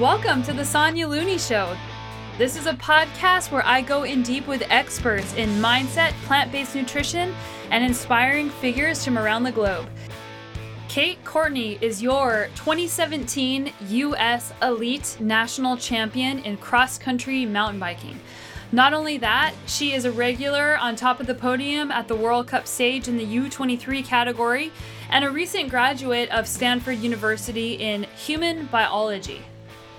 [0.00, 1.76] Welcome to the Sonya Looney Show.
[2.36, 6.74] This is a podcast where I go in deep with experts in mindset, plant based
[6.74, 7.32] nutrition,
[7.70, 9.88] and inspiring figures from around the globe.
[10.88, 14.52] Kate Courtney is your 2017 U.S.
[14.62, 18.18] Elite National Champion in cross country mountain biking.
[18.72, 22.48] Not only that, she is a regular on top of the podium at the World
[22.48, 24.72] Cup stage in the U23 category
[25.10, 29.40] and a recent graduate of Stanford University in human biology.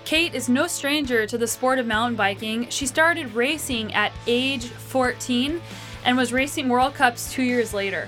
[0.06, 2.70] Kate is no stranger to the sport of mountain biking.
[2.70, 5.60] She started racing at age 14
[6.06, 8.08] and was racing World Cups two years later.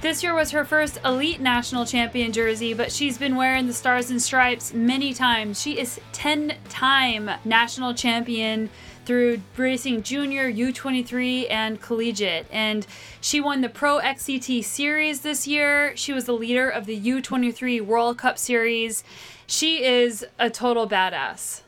[0.00, 4.10] This year was her first elite national champion jersey, but she's been wearing the stars
[4.10, 5.60] and stripes many times.
[5.60, 8.70] She is 10 time national champion
[9.04, 12.46] through racing junior, U23, and collegiate.
[12.50, 12.86] And
[13.20, 15.94] she won the Pro XCT Series this year.
[15.94, 19.04] She was the leader of the U23 World Cup Series
[19.46, 21.62] she is a total badass.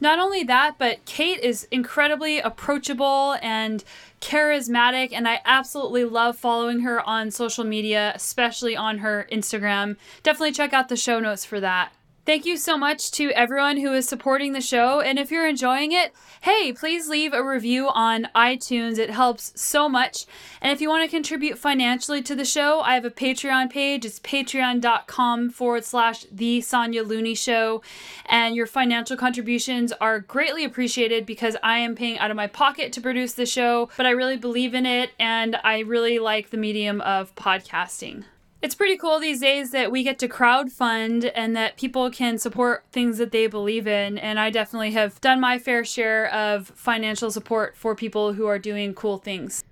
[0.00, 3.84] Not only that, but Kate is incredibly approachable and
[4.20, 9.96] charismatic, and I absolutely love following her on social media, especially on her Instagram.
[10.22, 11.92] Definitely check out the show notes for that.
[12.30, 15.00] Thank you so much to everyone who is supporting the show.
[15.00, 18.98] And if you're enjoying it, hey, please leave a review on iTunes.
[18.98, 20.26] It helps so much.
[20.60, 24.04] And if you want to contribute financially to the show, I have a Patreon page.
[24.04, 27.82] It's patreon.com forward slash The Sonya Looney Show.
[28.26, 32.92] And your financial contributions are greatly appreciated because I am paying out of my pocket
[32.92, 36.58] to produce the show, but I really believe in it and I really like the
[36.58, 38.22] medium of podcasting
[38.62, 42.84] it's pretty cool these days that we get to crowdfund and that people can support
[42.92, 44.18] things that they believe in.
[44.18, 48.58] And I definitely have done my fair share of financial support for people who are
[48.58, 49.64] doing cool things.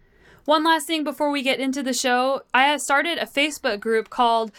[0.47, 4.09] One last thing before we get into the show I have started a Facebook group
[4.09, 4.51] called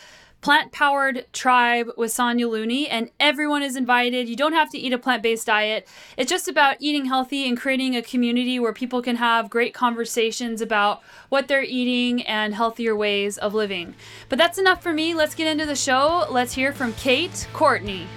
[0.41, 4.29] Plant Powered Tribe with Sonya Looney, and everyone is invited.
[4.29, 5.85] You don't have to eat a plant based diet.
[6.15, 10.61] It's just about eating healthy and creating a community where people can have great conversations
[10.61, 13.95] about what they're eating and healthier ways of living.
[14.29, 15.13] But that's enough for me.
[15.13, 16.25] Let's get into the show.
[16.29, 18.07] Let's hear from Kate Courtney.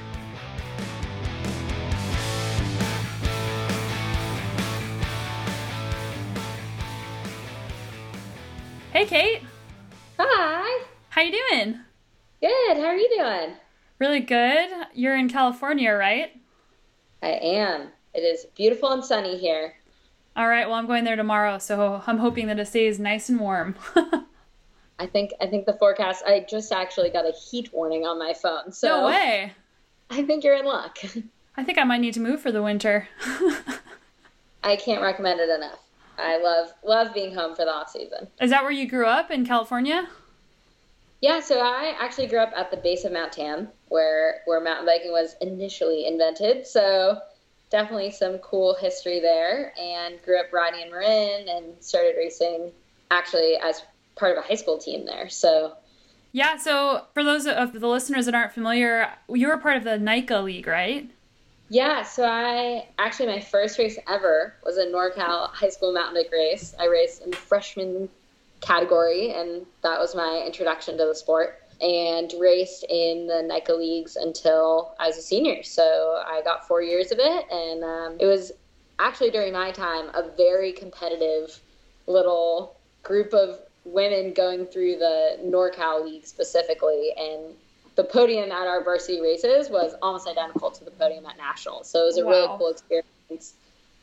[8.92, 9.42] Hey, Kate.
[10.20, 10.84] Hi.
[11.08, 11.80] How you doing?
[12.42, 12.76] Good.
[12.76, 13.54] How are you doing?
[14.00, 14.68] Really good.
[14.94, 16.32] You're in California, right?
[17.22, 17.90] I am.
[18.14, 19.74] It is beautiful and sunny here.
[20.34, 20.66] All right.
[20.66, 23.76] Well, I'm going there tomorrow, so I'm hoping that it stays nice and warm.
[24.98, 26.24] I think I think the forecast.
[26.26, 28.72] I just actually got a heat warning on my phone.
[28.72, 29.52] So no way.
[30.10, 30.98] I think you're in luck.
[31.56, 33.08] I think I might need to move for the winter.
[34.64, 35.78] I can't recommend it enough.
[36.18, 38.26] I love love being home for the off season.
[38.40, 40.08] Is that where you grew up in California?
[41.22, 44.84] Yeah, so I actually grew up at the base of Mount Tam, where where mountain
[44.84, 46.66] biking was initially invented.
[46.66, 47.20] So
[47.70, 52.72] definitely some cool history there, and grew up riding in Marin and started racing
[53.12, 53.82] actually as
[54.16, 55.28] part of a high school team there.
[55.28, 55.76] So
[56.32, 59.98] yeah, so for those of the listeners that aren't familiar, you were part of the
[59.98, 61.08] NICA League, right?
[61.68, 66.32] Yeah, so I actually my first race ever was a NorCal high school mountain bike
[66.32, 66.74] race.
[66.80, 68.08] I raced in freshman
[68.62, 71.58] category, and that was my introduction to the sport.
[71.80, 75.64] And raced in the NICA leagues until I was a senior.
[75.64, 78.52] So I got four years of it, and um, it was
[79.00, 81.60] actually during my time a very competitive
[82.06, 87.54] little group of women going through the NorCal League specifically, and
[87.96, 91.90] the podium at our varsity races was almost identical to the podium at nationals.
[91.90, 92.30] So it was a wow.
[92.30, 93.54] really cool experience,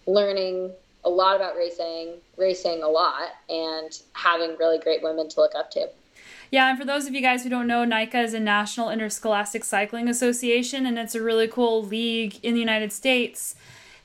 [0.05, 0.71] learning
[1.03, 5.71] a lot about racing, racing a lot, and having really great women to look up
[5.71, 5.89] to.
[6.51, 9.63] Yeah, and for those of you guys who don't know, NICA is a National Interscholastic
[9.63, 13.55] Cycling Association, and it's a really cool league in the United States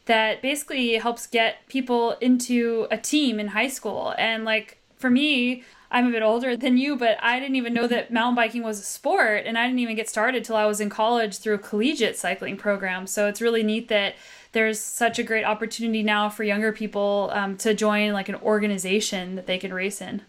[0.06, 4.14] that basically helps get people into a team in high school.
[4.18, 7.86] And like for me, I'm a bit older than you, but I didn't even know
[7.86, 10.80] that mountain biking was a sport, and I didn't even get started till I was
[10.80, 13.06] in college through a collegiate cycling program.
[13.06, 14.16] So it's really neat that
[14.54, 19.34] there's such a great opportunity now for younger people um, to join like an organization
[19.34, 20.22] that they can race in.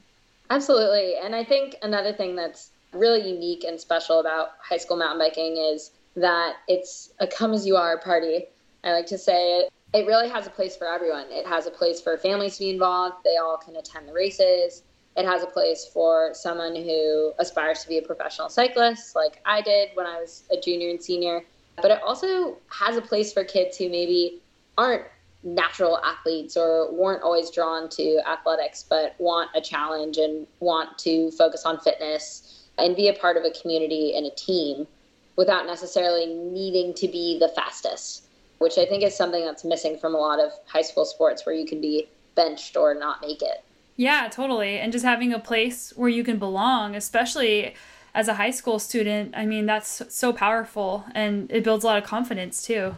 [0.50, 1.14] Absolutely.
[1.24, 5.58] And I think another thing that's really unique and special about high school mountain biking
[5.58, 8.46] is that it's a come as you are party.
[8.84, 11.26] I like to say it, it really has a place for everyone.
[11.30, 14.84] It has a place for families to be involved, they all can attend the races.
[15.18, 19.62] It has a place for someone who aspires to be a professional cyclist, like I
[19.62, 21.42] did when I was a junior and senior
[21.82, 24.42] but it also has a place for kids who maybe
[24.78, 25.04] aren't
[25.44, 31.30] natural athletes or weren't always drawn to athletics but want a challenge and want to
[31.32, 34.88] focus on fitness and be a part of a community and a team
[35.36, 38.24] without necessarily needing to be the fastest.
[38.58, 41.54] which I think is something that's missing from a lot of high school sports where
[41.54, 43.64] you can be benched or not make it.
[43.98, 44.80] Yeah, totally.
[44.80, 47.76] And just having a place where you can belong, especially
[48.16, 52.02] as a high school student, I mean, that's so powerful and it builds a lot
[52.02, 52.96] of confidence too.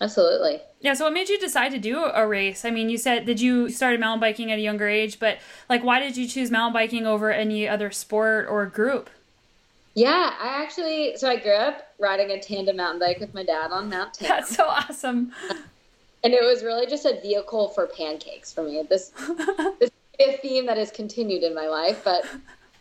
[0.00, 0.60] Absolutely.
[0.80, 2.64] Yeah, so what made you decide to do a race?
[2.64, 5.38] I mean, you said did you started mountain biking at a younger age, but
[5.70, 9.08] like why did you choose mountain biking over any other sport or group?
[9.94, 13.70] Yeah, I actually so I grew up riding a tandem mountain bike with my dad
[13.70, 14.28] on Mount Tam.
[14.28, 15.32] That's so awesome.
[16.24, 18.82] And it was really just a vehicle for pancakes for me.
[18.90, 19.10] This
[19.78, 22.26] this is a theme that has continued in my life, but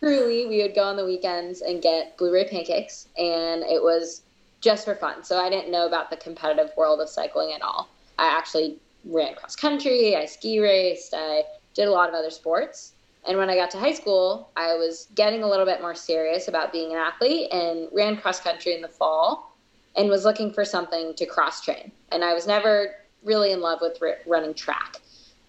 [0.05, 4.21] truly we would go on the weekends and get blueberry pancakes and it was
[4.61, 5.23] just for fun.
[5.23, 7.89] So I didn't know about the competitive world of cycling at all.
[8.19, 11.43] I actually ran cross country, I ski raced, I
[11.73, 12.93] did a lot of other sports.
[13.27, 16.47] And when I got to high school, I was getting a little bit more serious
[16.47, 19.55] about being an athlete and ran cross country in the fall
[19.95, 21.91] and was looking for something to cross train.
[22.11, 22.93] And I was never
[23.23, 24.97] really in love with running track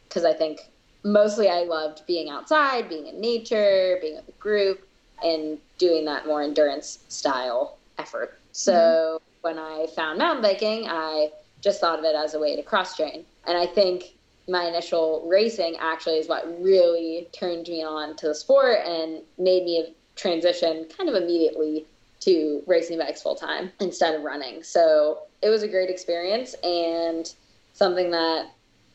[0.08, 0.60] because I think
[1.04, 4.86] mostly I loved being outside, being in nature, being with a group,
[5.22, 8.38] and doing that more endurance style effort.
[8.52, 9.24] So mm-hmm.
[9.42, 12.96] when I found mountain biking, I just thought of it as a way to cross
[12.96, 13.24] train.
[13.46, 14.14] And I think
[14.48, 19.64] my initial racing actually is what really turned me on to the sport and made
[19.64, 21.84] me transition kind of immediately
[22.20, 24.62] to racing bikes full time instead of running.
[24.62, 27.32] So it was a great experience and
[27.72, 28.46] something that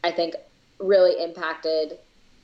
[0.04, 0.36] I think
[0.82, 2.00] really impacted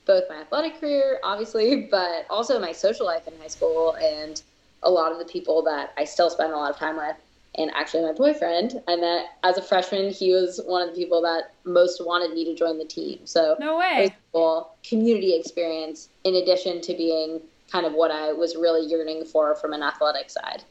[0.06, 4.42] both my athletic career, obviously, but also my social life in high school and
[4.84, 7.16] a lot of the people that I still spend a lot of time with
[7.58, 10.12] and actually my boyfriend I met as a freshman.
[10.12, 13.20] He was one of the people that most wanted me to join the team.
[13.26, 14.16] So no way.
[14.32, 17.42] Cool community experience in addition to being
[17.72, 20.64] kind of what I was really yearning for from an athletic side.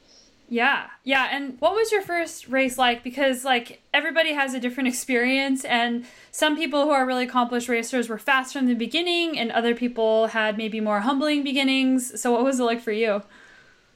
[0.48, 0.86] Yeah.
[1.02, 5.64] Yeah, and what was your first race like because like everybody has a different experience
[5.64, 9.74] and some people who are really accomplished racers were fast from the beginning and other
[9.74, 12.20] people had maybe more humbling beginnings.
[12.20, 13.22] So what was it like for you?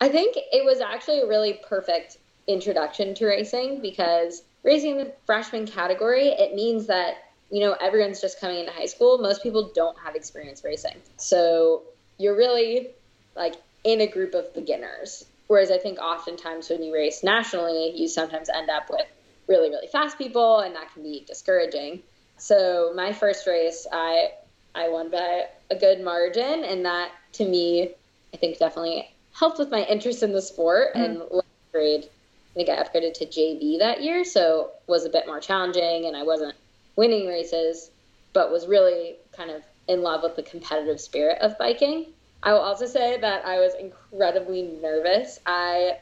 [0.00, 2.17] I think it was actually a really perfect
[2.47, 8.41] introduction to racing because racing the freshman category, it means that, you know, everyone's just
[8.41, 9.19] coming into high school.
[9.19, 10.96] Most people don't have experience racing.
[11.17, 11.82] So
[12.19, 12.88] you're really
[13.37, 13.55] like
[13.85, 15.25] in a group of beginners.
[15.50, 19.05] Whereas I think oftentimes when you race nationally, you sometimes end up with
[19.49, 22.05] really, really fast people, and that can be discouraging.
[22.37, 24.31] So my first race, I
[24.76, 27.91] I won by a good margin, and that to me,
[28.32, 30.94] I think definitely helped with my interest in the sport.
[30.94, 31.05] Mm.
[31.05, 31.43] And
[31.73, 36.06] grade I think I upgraded to JV that year, so was a bit more challenging,
[36.06, 36.55] and I wasn't
[36.94, 37.91] winning races,
[38.32, 42.06] but was really kind of in love with the competitive spirit of biking.
[42.42, 45.38] I will also say that I was incredibly nervous.
[45.44, 45.98] I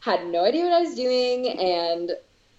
[0.00, 2.12] had no idea what I was doing and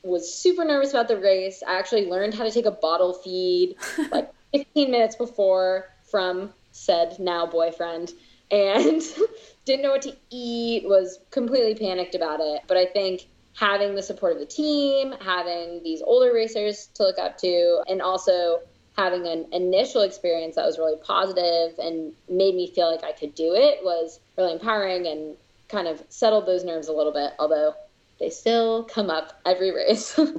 [0.03, 1.63] was super nervous about the race.
[1.65, 3.75] I actually learned how to take a bottle feed
[4.11, 8.11] like 15 minutes before from said now boyfriend
[8.49, 9.01] and
[9.65, 12.61] didn't know what to eat, was completely panicked about it.
[12.67, 17.17] But I think having the support of the team, having these older racers to look
[17.17, 18.61] up to, and also
[18.97, 23.33] having an initial experience that was really positive and made me feel like I could
[23.35, 25.35] do it was really empowering and
[25.69, 27.73] kind of settled those nerves a little bit, although
[28.19, 30.19] they still come up every race.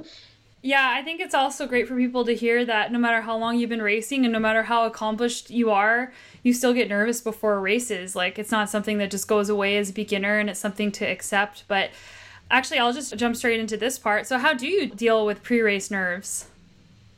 [0.65, 3.57] Yeah, I think it's also great for people to hear that no matter how long
[3.57, 7.59] you've been racing and no matter how accomplished you are, you still get nervous before
[7.59, 8.15] races.
[8.15, 11.05] Like it's not something that just goes away as a beginner and it's something to
[11.05, 11.65] accept.
[11.67, 11.89] But
[12.49, 14.25] actually, I'll just jump straight into this part.
[14.25, 16.45] So, how do you deal with pre race nerves?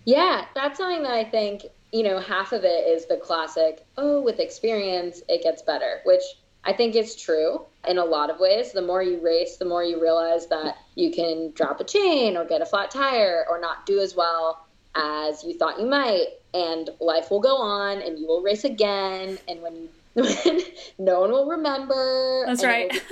[0.05, 4.21] Yeah, that's something that I think, you know, half of it is the classic, oh,
[4.21, 6.21] with experience, it gets better, which
[6.63, 8.71] I think is true in a lot of ways.
[8.71, 12.45] The more you race, the more you realize that you can drop a chain or
[12.45, 16.27] get a flat tire or not do as well as you thought you might.
[16.53, 19.37] And life will go on and you will race again.
[19.47, 20.61] And when you, when
[20.97, 22.43] no one will remember.
[22.45, 22.91] That's right.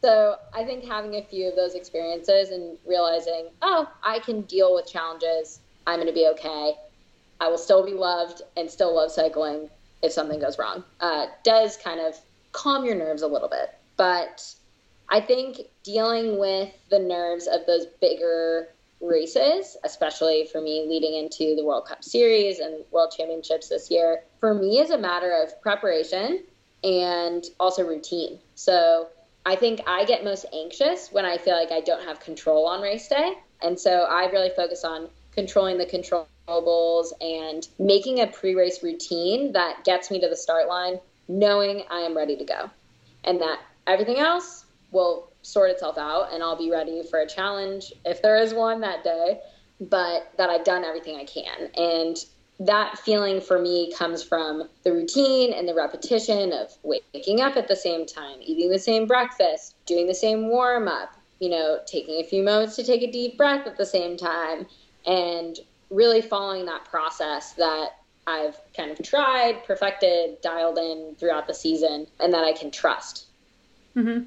[0.00, 4.72] So I think having a few of those experiences and realizing, oh, I can deal
[4.74, 5.58] with challenges.
[5.88, 6.74] I'm going to be okay.
[7.40, 9.70] I will still be loved and still love cycling
[10.02, 10.84] if something goes wrong.
[11.00, 12.14] Uh, does kind of
[12.52, 13.74] calm your nerves a little bit.
[13.96, 14.44] But
[15.08, 18.68] I think dealing with the nerves of those bigger
[19.00, 24.24] races, especially for me leading into the World Cup Series and World Championships this year,
[24.40, 26.44] for me is a matter of preparation
[26.84, 28.38] and also routine.
[28.56, 29.08] So
[29.46, 32.82] I think I get most anxious when I feel like I don't have control on
[32.82, 33.32] race day.
[33.62, 39.52] And so I really focus on controlling the controllables and making a pre race routine
[39.52, 42.68] that gets me to the start line knowing I am ready to go
[43.22, 47.92] and that everything else will sort itself out and I'll be ready for a challenge
[48.04, 49.38] if there is one that day.
[49.80, 51.70] but that I've done everything I can.
[51.76, 52.16] And
[52.58, 57.68] that feeling for me comes from the routine and the repetition of waking up at
[57.68, 62.16] the same time, eating the same breakfast, doing the same warm up, you know, taking
[62.20, 64.66] a few moments to take a deep breath at the same time,
[65.06, 65.58] and
[65.90, 67.90] really following that process that
[68.26, 73.26] I've kind of tried, perfected, dialed in throughout the season, and that I can trust.
[73.96, 74.24] Mm-hmm.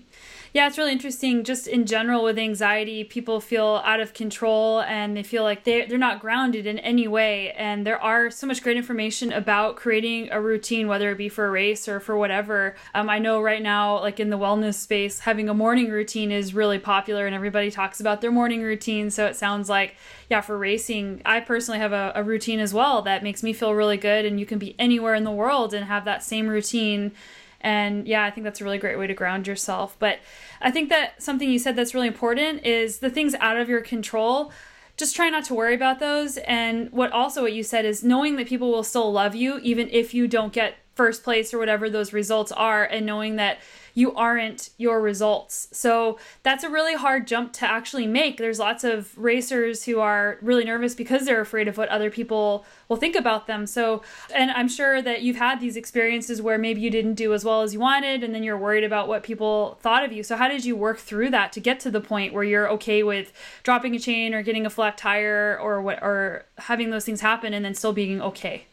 [0.53, 1.45] Yeah, it's really interesting.
[1.45, 5.85] Just in general, with anxiety, people feel out of control and they feel like they,
[5.85, 7.53] they're not grounded in any way.
[7.53, 11.45] And there are so much great information about creating a routine, whether it be for
[11.45, 12.75] a race or for whatever.
[12.93, 16.53] Um, I know right now, like in the wellness space, having a morning routine is
[16.53, 19.09] really popular and everybody talks about their morning routine.
[19.09, 19.95] So it sounds like,
[20.29, 23.73] yeah, for racing, I personally have a, a routine as well that makes me feel
[23.73, 24.25] really good.
[24.25, 27.13] And you can be anywhere in the world and have that same routine
[27.61, 29.95] and yeah, I think that's a really great way to ground yourself.
[29.99, 30.19] But
[30.61, 33.81] I think that something you said that's really important is the things out of your
[33.81, 34.51] control.
[34.97, 36.37] Just try not to worry about those.
[36.37, 39.89] And what also what you said is knowing that people will still love you even
[39.89, 43.59] if you don't get first place or whatever those results are, and knowing that
[43.93, 45.67] you aren't your results.
[45.71, 48.37] So that's a really hard jump to actually make.
[48.37, 52.65] There's lots of racers who are really nervous because they're afraid of what other people
[52.87, 53.65] will think about them.
[53.65, 54.01] So,
[54.33, 57.61] and I'm sure that you've had these experiences where maybe you didn't do as well
[57.61, 60.23] as you wanted and then you're worried about what people thought of you.
[60.23, 63.03] So, how did you work through that to get to the point where you're okay
[63.03, 63.31] with
[63.63, 67.53] dropping a chain or getting a flat tire or what or having those things happen
[67.53, 68.65] and then still being okay?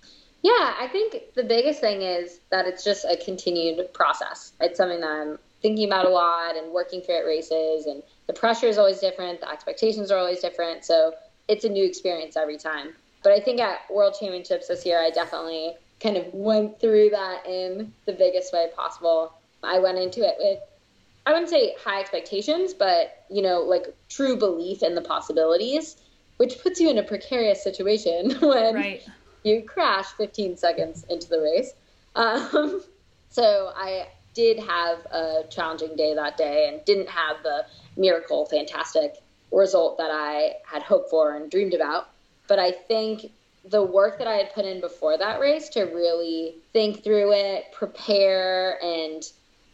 [0.43, 4.53] Yeah, I think the biggest thing is that it's just a continued process.
[4.61, 8.33] It's something that I'm thinking about a lot and working through at races, and the
[8.33, 10.85] pressure is always different, the expectations are always different.
[10.85, 11.15] So
[11.49, 12.95] it's a new experience every time.
[13.25, 17.45] But I think at World Championships this year, I definitely kind of went through that
[17.47, 19.33] in the biggest way possible.
[19.65, 20.61] I went into it with,
[21.27, 25.97] I wouldn't say high expectations, but, you know, like true belief in the possibilities,
[26.37, 28.75] which puts you in a precarious situation when.
[28.77, 29.03] Right
[29.43, 31.73] you crash 15 seconds into the race.
[32.15, 32.83] Um,
[33.31, 37.67] so I did have a challenging day that day and didn't have the
[37.97, 39.17] miracle, fantastic
[39.51, 42.09] result that I had hoped for and dreamed about.
[42.47, 43.33] But I think
[43.65, 47.73] the work that I had put in before that race to really think through it,
[47.73, 49.23] prepare, and,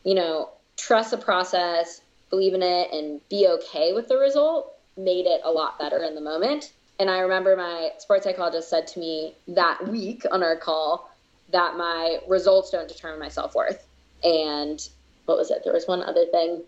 [0.05, 5.27] you know, trust the process, believe in it, and be okay with the result made
[5.27, 6.73] it a lot better in the moment.
[6.99, 11.11] And I remember my sports psychologist said to me that week on our call
[11.51, 13.87] that my results don't determine my self worth.
[14.23, 14.81] And
[15.27, 15.63] what was it?
[15.65, 16.63] There was one other thing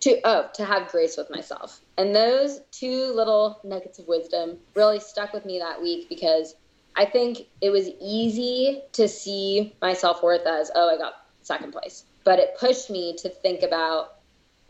[0.00, 1.80] to oh to have grace with myself.
[1.98, 6.54] And those two little nuggets of wisdom really stuck with me that week because
[6.96, 11.72] I think it was easy to see my self worth as oh I got second
[11.72, 14.14] place, but it pushed me to think about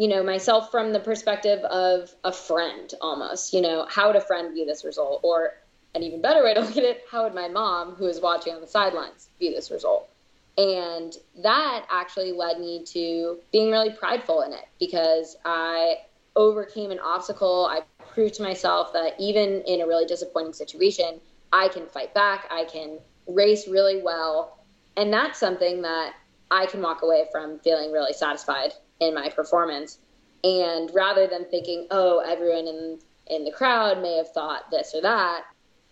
[0.00, 4.20] you know myself from the perspective of a friend almost you know how would a
[4.20, 5.20] friend view this result?
[5.22, 5.52] Or
[5.94, 8.54] an even better way to look at it how would my mom who is watching
[8.54, 10.08] on the sidelines view this result?
[10.56, 15.96] And that actually led me to being really prideful in it because i
[16.36, 17.66] overcame an obstacle.
[17.66, 17.82] I
[18.14, 21.20] proved to myself that even in a really disappointing situation
[21.52, 24.56] i can fight back i can race really well.
[24.96, 26.14] And that's something that
[26.50, 29.98] i can walk away from feeling really satisfied in my performance.
[30.44, 35.00] And rather than thinking, oh, everyone in in the crowd may have thought this or
[35.02, 35.44] that,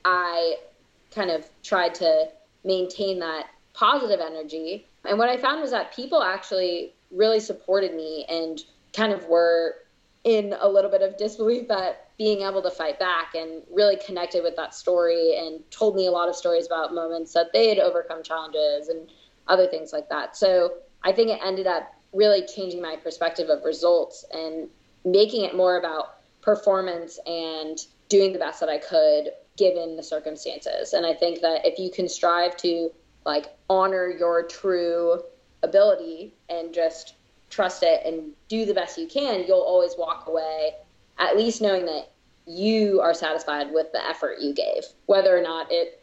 [0.04, 0.56] I
[1.14, 2.28] kind of tried to
[2.64, 4.86] maintain that positive energy.
[5.04, 8.60] And what I found was that people actually really supported me and
[8.92, 9.76] kind of were
[10.24, 14.42] in a little bit of disbelief that being able to fight back and really connected
[14.42, 17.78] with that story and told me a lot of stories about moments that they had
[17.78, 19.08] overcome challenges and
[19.46, 20.36] other things like that.
[20.36, 20.74] So
[21.04, 24.68] I think it ended up really changing my perspective of results and
[25.04, 30.92] making it more about performance and doing the best that I could given the circumstances.
[30.92, 32.90] And I think that if you can strive to
[33.26, 35.20] like honor your true
[35.62, 37.14] ability and just
[37.50, 40.72] trust it and do the best you can, you'll always walk away
[41.18, 42.10] at least knowing that
[42.46, 46.02] you are satisfied with the effort you gave, whether or not it,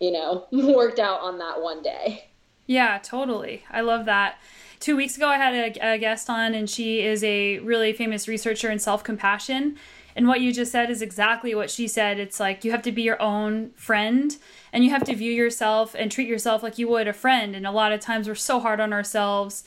[0.00, 2.24] you know, worked out on that one day.
[2.66, 3.64] Yeah, totally.
[3.70, 4.38] I love that
[4.80, 8.26] two weeks ago, I had a, a guest on, and she is a really famous
[8.26, 9.76] researcher in self compassion.
[10.16, 12.18] And what you just said is exactly what she said.
[12.18, 14.36] It's like you have to be your own friend
[14.72, 17.54] and you have to view yourself and treat yourself like you would a friend.
[17.54, 19.62] And a lot of times we're so hard on ourselves.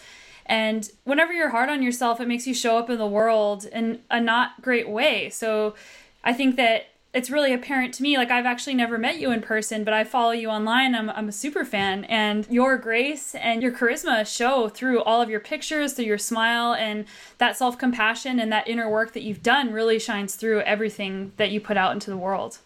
[0.45, 4.01] And whenever you're hard on yourself, it makes you show up in the world in
[4.11, 5.29] a not great way.
[5.29, 5.75] So
[6.25, 9.41] I think that it's really apparent to me like i've actually never met you in
[9.41, 13.61] person but i follow you online i'm, I'm a super fan and your grace and
[13.61, 17.05] your charisma show through all of your pictures through your smile and
[17.37, 21.61] that self-compassion and that inner work that you've done really shines through everything that you
[21.61, 22.59] put out into the world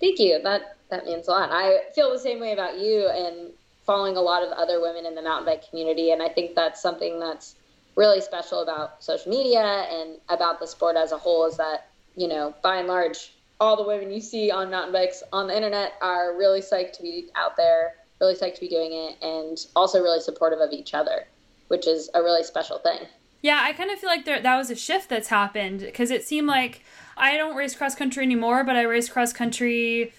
[0.00, 0.40] Thank you.
[0.42, 1.50] That that means a lot.
[1.52, 3.50] I feel the same way about you and
[3.84, 6.80] following a lot of other women in the mountain bike community, and I think that's
[6.80, 7.56] something that's
[7.96, 12.28] really special about social media and about the sport as a whole is that you
[12.28, 15.94] know by and large all the women you see on mountain bikes on the internet
[16.00, 20.00] are really psyched to be out there, really psyched to be doing it, and also
[20.02, 21.26] really supportive of each other,
[21.68, 23.00] which is a really special thing.
[23.42, 26.24] Yeah, I kind of feel like there, that was a shift that's happened because it
[26.24, 26.82] seemed like
[27.16, 30.12] I don't race cross country anymore, but I raced cross country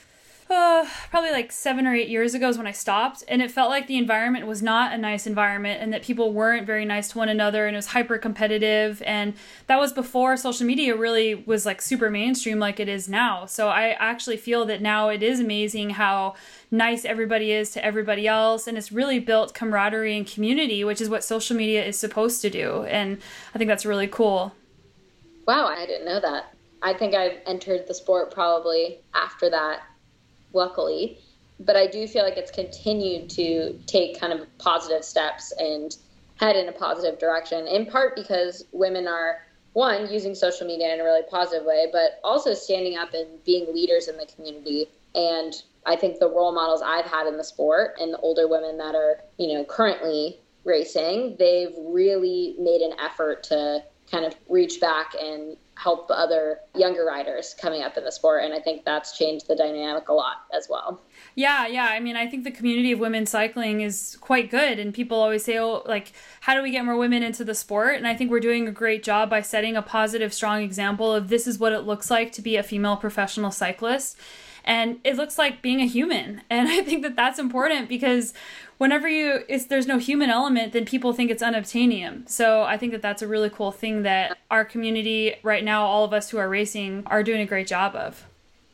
[0.50, 3.70] uh, probably like seven or eight years ago is when I stopped, and it felt
[3.70, 7.18] like the environment was not a nice environment, and that people weren't very nice to
[7.18, 9.34] one another, and it was hyper competitive, and
[9.68, 13.46] that was before social media really was like super mainstream like it is now.
[13.46, 16.36] So I actually feel that now it is amazing how
[16.72, 21.10] nice everybody is to everybody else, and it's really built camaraderie and community, which is
[21.10, 23.20] what social media is supposed to do, and
[23.54, 24.54] I think that's really cool.
[25.48, 26.54] Wow, I didn't know that.
[26.82, 29.82] I think I've entered the sport probably after that
[30.54, 31.20] luckily.
[31.60, 35.96] But I do feel like it's continued to take kind of positive steps and
[36.40, 39.42] head in a positive direction, in part because women are,
[39.74, 43.74] one, using social media in a really positive way, but also standing up and being
[43.74, 44.88] leaders in the community.
[45.16, 45.54] And
[45.86, 48.96] I think the role models I've had in the sport and the older women that
[48.96, 55.14] are, you know, currently racing, they've really made an effort to kind of reach back
[55.20, 58.44] and help other younger riders coming up in the sport.
[58.44, 61.00] And I think that's changed the dynamic a lot as well.
[61.36, 61.86] Yeah, yeah.
[61.86, 64.78] I mean, I think the community of women cycling is quite good.
[64.78, 67.96] And people always say, oh, like, how do we get more women into the sport?
[67.96, 71.30] And I think we're doing a great job by setting a positive, strong example of
[71.30, 74.18] this is what it looks like to be a female professional cyclist
[74.66, 78.34] and it looks like being a human and i think that that's important because
[78.80, 82.28] whenever you it's there's no human element then people think it's unobtainium.
[82.28, 86.04] So i think that that's a really cool thing that our community right now all
[86.04, 88.26] of us who are racing are doing a great job of.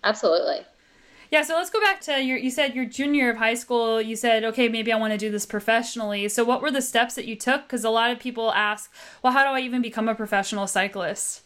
[0.03, 0.61] Absolutely.
[1.31, 4.15] Yeah so let's go back to your you said your junior of high school you
[4.15, 6.29] said okay maybe i want to do this professionally.
[6.29, 7.63] So what were the steps that you took?
[7.63, 8.91] Because a lot of people ask
[9.21, 11.41] well how do i even become a professional cyclist?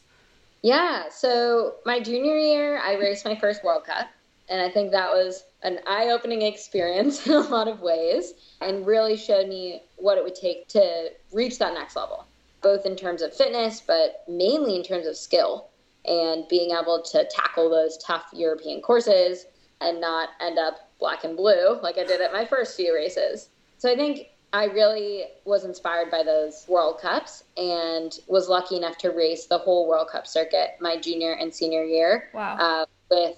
[0.61, 4.09] Yeah so my junior year i raced my first world cup
[4.49, 8.85] and I think that was an eye opening experience in a lot of ways and
[8.85, 12.25] really showed me what it would take to reach that next level,
[12.61, 15.69] both in terms of fitness, but mainly in terms of skill
[16.05, 19.45] and being able to tackle those tough European courses
[19.81, 23.49] and not end up black and blue like I did at my first few races.
[23.77, 28.97] So I think I really was inspired by those World Cups and was lucky enough
[28.99, 32.55] to race the whole World Cup circuit my junior and senior year wow.
[32.55, 33.37] uh, with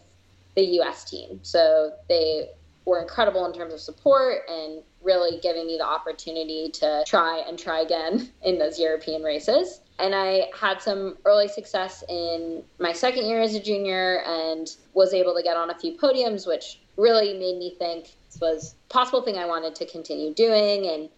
[0.56, 1.04] the U.S.
[1.04, 1.40] team.
[1.42, 2.50] So they
[2.86, 7.58] were incredible in terms of support and really giving me the opportunity to try and
[7.58, 9.82] try again in those European races.
[10.00, 15.14] And I had some early success in my second year as a junior and was
[15.14, 18.94] able to get on a few podiums, which really made me think this was a
[18.94, 20.88] possible thing I wanted to continue doing.
[20.88, 21.10] And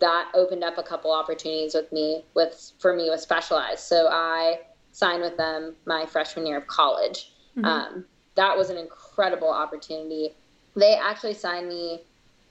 [0.00, 3.80] that opened up a couple opportunities with me with for me with Specialized.
[3.80, 4.60] So I
[4.92, 7.32] signed with them my freshman year of college.
[7.56, 7.64] Mm-hmm.
[7.64, 8.04] Um,
[8.38, 10.30] that was an incredible opportunity.
[10.76, 12.02] They actually signed me.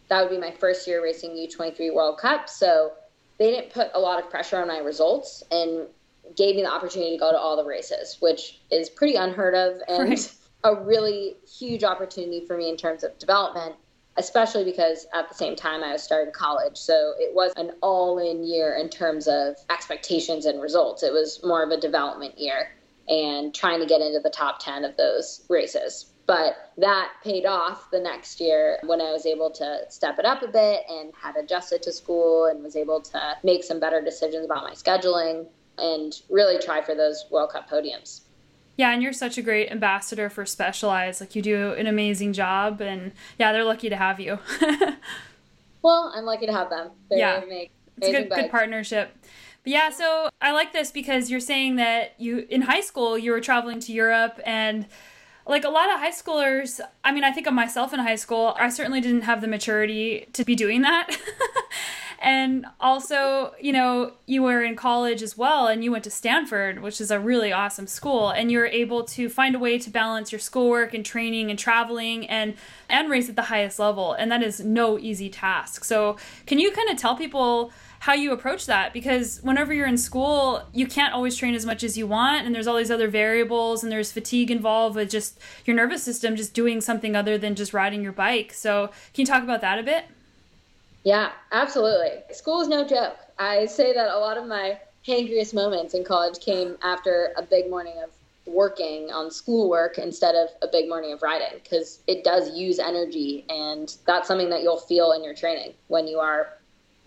[0.10, 2.50] That would be my first year racing U23 World Cup.
[2.50, 2.91] So
[3.39, 5.88] they didn't put a lot of pressure on my results and
[6.36, 9.82] gave me the opportunity to go to all the races, which is pretty unheard of
[9.88, 10.34] and right.
[10.65, 13.73] a really huge opportunity for me in terms of development,
[14.17, 16.76] especially because at the same time I was starting college.
[16.76, 21.02] So it was an all in year in terms of expectations and results.
[21.02, 22.71] It was more of a development year
[23.08, 26.12] and trying to get into the top 10 of those races.
[26.26, 30.43] But that paid off the next year when I was able to step it up
[30.43, 34.43] a bit and had adjusted to school and was able to make some better decisions
[34.43, 38.22] about my scheduling and really try for those World Cup podiums.
[38.76, 41.22] Yeah, and you're such a great ambassador for Specialized.
[41.22, 44.38] Like you do an amazing job, and yeah, they're lucky to have you.
[45.82, 46.91] well, I'm lucky to have them.
[47.10, 47.41] They yeah,
[47.98, 49.15] it's a good, good partnership.
[49.68, 53.42] Yeah, so I like this because you're saying that you in high school you were
[53.42, 54.86] traveling to Europe and
[55.46, 58.56] like a lot of high schoolers, I mean, I think of myself in high school,
[58.58, 61.18] I certainly didn't have the maturity to be doing that.
[62.22, 66.82] and also, you know, you were in college as well and you went to Stanford,
[66.82, 69.90] which is a really awesome school, and you were able to find a way to
[69.90, 72.56] balance your schoolwork and training and traveling and
[72.88, 75.84] and race at the highest level, and that is no easy task.
[75.84, 79.98] So, can you kind of tell people how you approach that because whenever you're in
[79.98, 83.08] school you can't always train as much as you want and there's all these other
[83.08, 87.56] variables and there's fatigue involved with just your nervous system just doing something other than
[87.56, 88.54] just riding your bike.
[88.54, 90.06] So can you talk about that a bit?
[91.04, 92.22] Yeah absolutely.
[92.32, 93.18] School is no joke.
[93.40, 97.70] I say that a lot of my hangriest moments in college came after a big
[97.70, 98.10] morning of
[98.48, 103.46] working on schoolwork instead of a big morning of riding because it does use energy
[103.50, 106.57] and that's something that you'll feel in your training when you are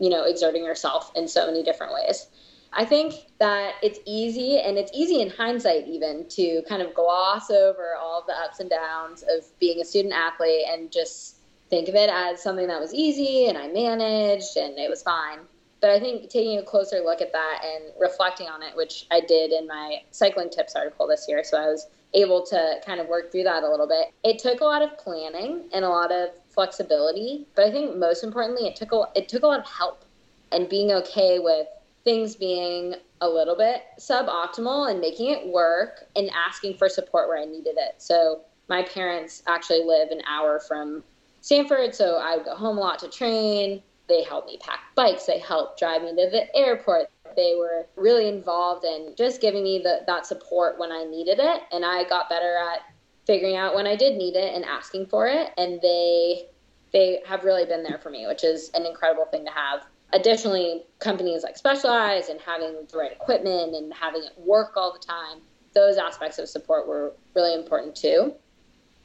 [0.01, 2.27] you know exerting yourself in so many different ways
[2.73, 7.51] i think that it's easy and it's easy in hindsight even to kind of gloss
[7.51, 11.37] over all the ups and downs of being a student athlete and just
[11.69, 15.39] think of it as something that was easy and i managed and it was fine
[15.81, 19.21] but I think taking a closer look at that and reflecting on it, which I
[19.21, 23.33] did in my CyclingTips article this year, so I was able to kind of work
[23.33, 24.13] through that a little bit.
[24.25, 26.31] It took a lot of planning and a lot of
[26.61, 30.05] flexibility, but I think most importantly, it took a, it took a lot of help
[30.53, 31.67] and being okay with
[32.05, 37.39] things being a little bit suboptimal and making it work and asking for support where
[37.39, 37.95] I needed it.
[37.97, 41.03] So my parents actually live an hour from
[41.41, 43.83] Stanford, so I would go home a lot to train.
[44.07, 45.25] They helped me pack bikes.
[45.25, 47.07] They helped drive me to the airport.
[47.37, 51.63] They were really involved in just giving me the, that support when I needed it.
[51.73, 52.81] And I got better at
[53.27, 55.51] figuring out when I did need it and asking for it.
[55.57, 56.47] And they
[56.93, 59.85] they have really been there for me, which is an incredible thing to have.
[60.13, 64.99] Additionally, companies like Specialized and having the right equipment and having it work all the
[64.99, 65.41] time,
[65.73, 68.35] those aspects of support were really important too.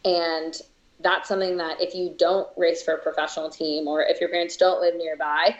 [0.04, 0.60] And
[1.00, 4.58] that's something that if you don't race for a professional team or if your parents
[4.58, 5.56] don't live nearby,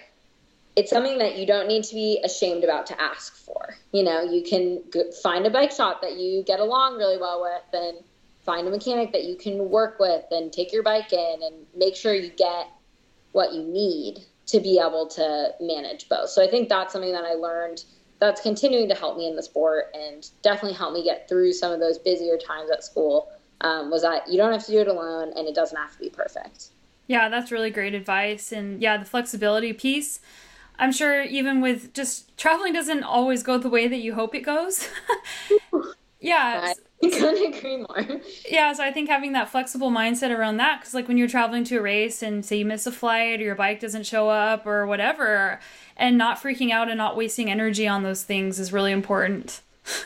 [0.76, 3.76] it's something that you don't need to be ashamed about to ask for.
[3.92, 4.84] You know, you can
[5.24, 7.98] find a bike shop that you get along really well with and
[8.46, 11.96] find a mechanic that you can work with and take your bike in and make
[11.96, 12.68] sure you get
[13.32, 16.30] what you need to be able to manage both.
[16.30, 17.84] So I think that's something that I learned
[18.20, 21.72] that's continuing to help me in the sport and definitely help me get through some
[21.72, 23.30] of those busier times at school
[23.62, 26.00] um, was that you don't have to do it alone and it doesn't have to
[26.00, 26.70] be perfect.
[27.08, 28.52] Yeah, that's really great advice.
[28.52, 30.20] And yeah, the flexibility piece.
[30.78, 34.42] I'm sure even with just traveling doesn't always go the way that you hope it
[34.42, 34.90] goes.
[36.20, 36.74] yeah.
[37.04, 38.22] I couldn't agree more.
[38.50, 41.64] Yeah, so I think having that flexible mindset around that, because like when you're traveling
[41.66, 44.66] to a race and say you miss a flight or your bike doesn't show up
[44.66, 45.60] or whatever,
[45.98, 49.62] and not freaking out and not wasting energy on those things is really important.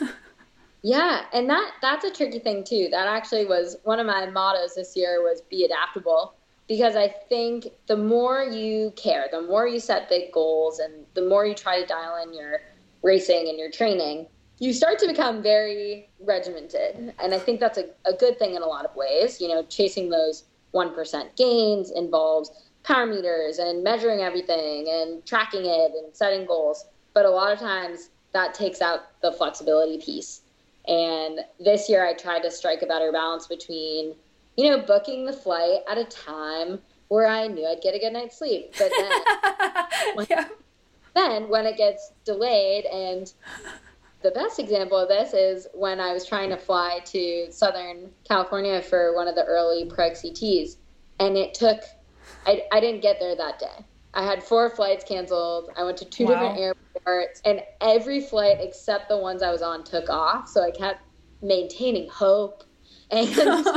[0.82, 2.88] Yeah, and that that's a tricky thing too.
[2.90, 6.34] That actually was one of my mottos this year was be adaptable
[6.68, 11.28] because I think the more you care, the more you set big goals and the
[11.28, 12.60] more you try to dial in your
[13.02, 14.26] racing and your training,
[14.60, 17.12] you start to become very regimented.
[17.18, 19.40] And I think that's a, a good thing in a lot of ways.
[19.40, 20.44] You know, chasing those
[20.74, 22.50] 1% gains involves
[22.84, 26.86] power meters and measuring everything and tracking it and setting goals.
[27.14, 30.42] But a lot of times that takes out the flexibility piece
[30.86, 34.14] and this year I tried to strike a better balance between,
[34.56, 38.12] you know, booking the flight at a time where I knew I'd get a good
[38.12, 38.74] night's sleep.
[38.78, 40.48] But then, when, yeah.
[41.14, 43.32] then when it gets delayed, and
[44.22, 48.82] the best example of this is when I was trying to fly to Southern California
[48.82, 50.76] for one of the early XCTs,
[51.18, 51.80] and it took,
[52.46, 53.84] I, I didn't get there that day.
[54.12, 55.70] I had four flights canceled.
[55.76, 56.32] I went to two wow.
[56.32, 60.48] different airports, and every flight except the ones I was on took off.
[60.48, 61.00] So I kept
[61.42, 62.64] maintaining hope,
[63.10, 63.28] and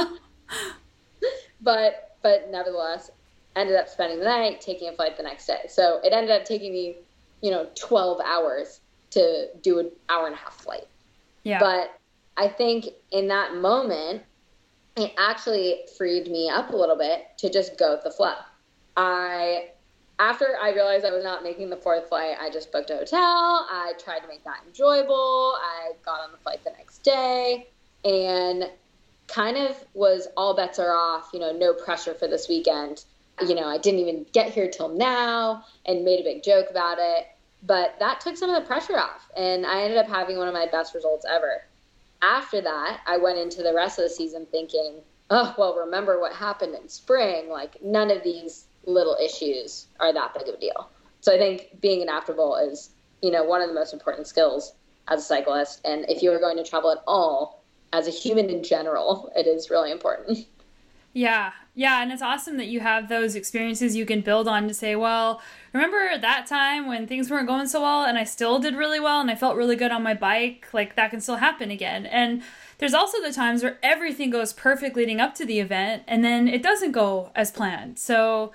[1.61, 3.11] but but nevertheless,
[3.55, 5.61] ended up spending the night, taking a flight the next day.
[5.69, 6.97] So it ended up taking me,
[7.41, 8.81] you know, twelve hours
[9.13, 10.87] to do an hour and a half flight.
[11.43, 11.59] Yeah.
[11.59, 11.99] But
[12.37, 14.23] I think in that moment,
[14.95, 18.35] it actually freed me up a little bit to just go with the flow.
[18.95, 19.69] I
[20.19, 23.67] after I realized I was not making the fourth flight, I just booked a hotel.
[23.69, 25.55] I tried to make that enjoyable.
[25.57, 27.67] I got on the flight the next day
[28.05, 28.69] and
[29.27, 33.03] kind of was all bets are off, you know, no pressure for this weekend.
[33.45, 36.99] You know, I didn't even get here till now and made a big joke about
[36.99, 37.27] it.
[37.65, 40.53] But that took some of the pressure off, and I ended up having one of
[40.53, 41.63] my best results ever.
[42.21, 44.95] After that, I went into the rest of the season thinking,
[45.29, 47.49] oh, well, remember what happened in spring?
[47.49, 50.89] Like, none of these little issues are that big of a deal.
[51.21, 52.89] So I think being adaptable is,
[53.21, 54.73] you know, one of the most important skills
[55.07, 55.79] as a cyclist.
[55.85, 59.47] And if you are going to travel at all, as a human in general, it
[59.47, 60.47] is really important.
[61.13, 64.73] Yeah, yeah, and it's awesome that you have those experiences you can build on to
[64.73, 65.41] say, well,
[65.73, 69.19] remember that time when things weren't going so well and I still did really well
[69.19, 70.67] and I felt really good on my bike?
[70.71, 72.05] Like that can still happen again.
[72.05, 72.43] And
[72.77, 76.47] there's also the times where everything goes perfect leading up to the event and then
[76.47, 77.97] it doesn't go as planned.
[77.97, 78.51] So,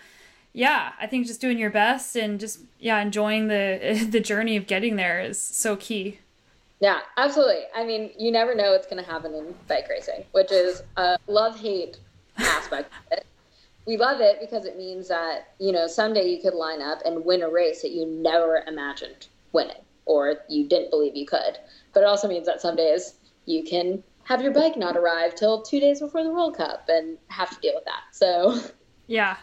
[0.53, 4.67] yeah, I think just doing your best and just yeah, enjoying the the journey of
[4.67, 6.21] getting there is so key.
[6.81, 7.63] Yeah, absolutely.
[7.75, 11.19] I mean, you never know what's going to happen in bike racing, which is a
[11.27, 11.99] love hate
[12.37, 12.93] aspect.
[13.89, 17.25] We love it because it means that, you know, someday you could line up and
[17.25, 21.57] win a race that you never imagined winning or you didn't believe you could.
[21.95, 23.15] But it also means that some days
[23.47, 27.17] you can have your bike not arrive till two days before the World Cup and
[27.29, 28.03] have to deal with that.
[28.13, 28.61] So,
[29.07, 29.39] yeah.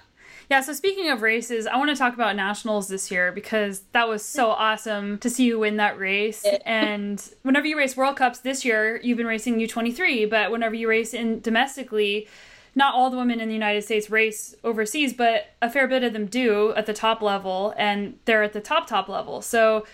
[0.52, 4.08] Yeah, so speaking of races, I want to talk about nationals this year because that
[4.08, 6.46] was so awesome to see you win that race.
[6.68, 10.88] and whenever you race World Cups this year, you've been racing U23, but whenever you
[10.88, 12.28] race in domestically,
[12.76, 16.14] not all the women in the United States race overseas, but a fair bit of
[16.14, 19.42] them do at the top level, and they're at the top, top level.
[19.42, 19.86] So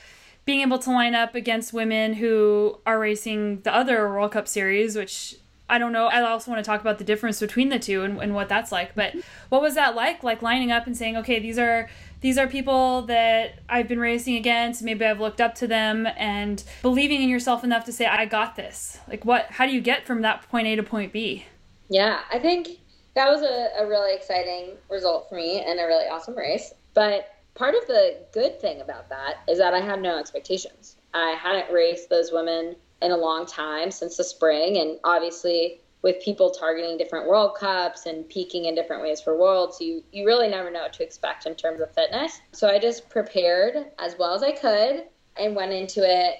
[0.45, 4.95] being able to line up against women who are racing the other World Cup series,
[4.95, 5.35] which
[5.69, 6.07] I don't know.
[6.07, 8.73] I also want to talk about the difference between the two and, and what that's
[8.73, 8.93] like.
[8.93, 9.15] But
[9.47, 10.21] what was that like?
[10.21, 11.89] Like lining up and saying, okay, these are
[12.19, 14.83] these are people that I've been racing against.
[14.83, 18.57] Maybe I've looked up to them and believing in yourself enough to say, I got
[18.57, 18.99] this.
[19.07, 19.45] Like what?
[19.45, 21.45] How do you get from that point A to point B?
[21.91, 22.79] Yeah, I think
[23.15, 26.73] that was a, a really exciting result for me and a really awesome race.
[26.93, 30.95] But part of the good thing about that is that I had no expectations.
[31.13, 36.21] I hadn't raced those women in a long time since the spring, and obviously with
[36.23, 40.47] people targeting different World Cups and peaking in different ways for Worlds, you you really
[40.47, 42.39] never know what to expect in terms of fitness.
[42.53, 45.03] So I just prepared as well as I could
[45.35, 46.35] and went into it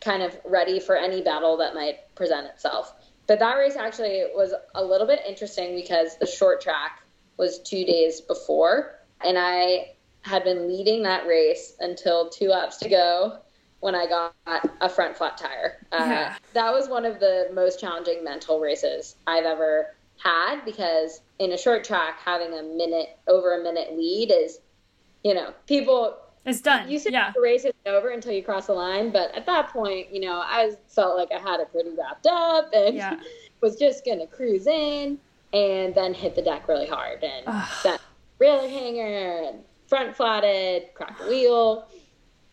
[0.00, 2.92] kind of ready for any battle that might present itself.
[3.26, 7.02] But that race actually was a little bit interesting because the short track
[7.36, 12.88] was two days before, and I had been leading that race until two laps to
[12.88, 13.38] go
[13.80, 14.34] when I got
[14.80, 15.86] a front flat tire.
[15.92, 16.36] Uh, yeah.
[16.54, 21.58] That was one of the most challenging mental races I've ever had because in a
[21.58, 24.58] short track, having a minute over a minute lead is,
[25.22, 26.90] you know, people it's done.
[26.90, 27.32] You said yeah.
[27.34, 30.42] the race is over until you cross the line, but at that point, you know,
[30.44, 33.18] I felt like I had it pretty wrapped up and yeah.
[33.60, 35.18] was just gonna cruise in
[35.52, 37.98] and then hit the deck really hard and then
[38.38, 41.86] railing hanger and front flatted, cracked the wheel.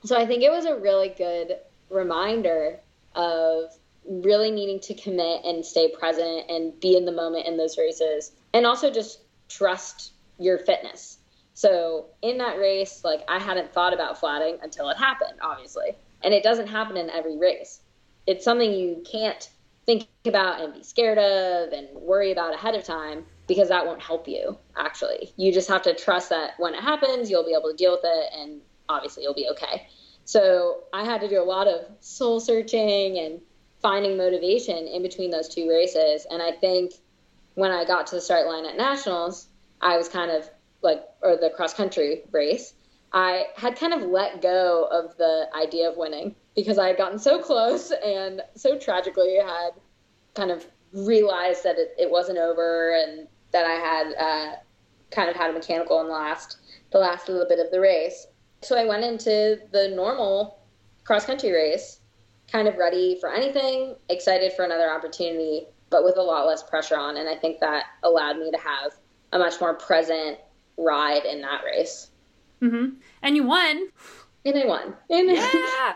[0.05, 1.57] So I think it was a really good
[1.89, 2.79] reminder
[3.15, 3.71] of
[4.05, 8.31] really needing to commit and stay present and be in the moment in those races
[8.53, 11.17] and also just trust your fitness
[11.61, 15.95] so in that race, like I hadn't thought about flatting until it happened, obviously.
[16.23, 17.81] And it doesn't happen in every race.
[18.25, 19.47] It's something you can't
[19.85, 24.01] think about and be scared of and worry about ahead of time because that won't
[24.01, 25.33] help you actually.
[25.37, 28.05] You just have to trust that when it happens, you'll be able to deal with
[28.05, 29.87] it and obviously you'll be okay.
[30.25, 33.39] So I had to do a lot of soul searching and
[33.83, 36.25] finding motivation in between those two races.
[36.27, 36.93] And I think
[37.53, 39.45] when I got to the start line at Nationals,
[39.79, 40.49] I was kind of
[40.81, 42.73] like or the cross country race,
[43.13, 47.19] I had kind of let go of the idea of winning because I had gotten
[47.19, 49.71] so close and so tragically had
[50.33, 54.55] kind of realized that it, it wasn't over and that I had uh,
[55.11, 56.57] kind of had a mechanical in the last
[56.91, 58.27] the last little bit of the race.
[58.61, 60.59] So I went into the normal
[61.03, 61.99] cross country race,
[62.51, 66.97] kind of ready for anything, excited for another opportunity, but with a lot less pressure
[66.97, 67.17] on.
[67.17, 68.93] And I think that allowed me to have
[69.31, 70.37] a much more present
[70.83, 72.09] ride in that race.
[72.61, 72.95] Mm-hmm.
[73.21, 73.89] And you won.
[74.45, 74.93] And I won.
[75.09, 75.93] And yeah.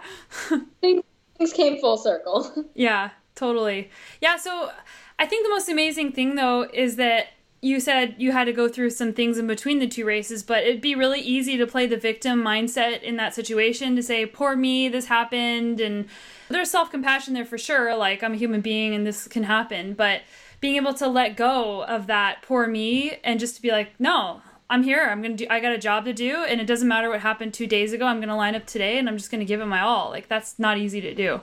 [0.82, 1.04] things,
[1.38, 2.66] things came full circle.
[2.76, 3.90] Yeah, totally.
[4.22, 4.72] Yeah, so
[5.18, 7.28] I think the most amazing thing though is that
[7.62, 10.64] you said you had to go through some things in between the two races, but
[10.64, 14.56] it'd be really easy to play the victim mindset in that situation to say, poor
[14.56, 15.80] me, this happened.
[15.80, 16.08] And
[16.50, 17.96] there's self compassion there for sure.
[17.96, 19.96] Like, I'm a human being and this can happen.
[19.96, 20.22] But
[20.60, 24.42] being able to let go of that poor me and just to be like, no,
[24.70, 25.02] I'm here.
[25.04, 25.46] I'm gonna do.
[25.50, 28.06] I got a job to do, and it doesn't matter what happened two days ago.
[28.06, 30.10] I'm gonna line up today, and I'm just gonna give it my all.
[30.10, 31.42] Like that's not easy to do.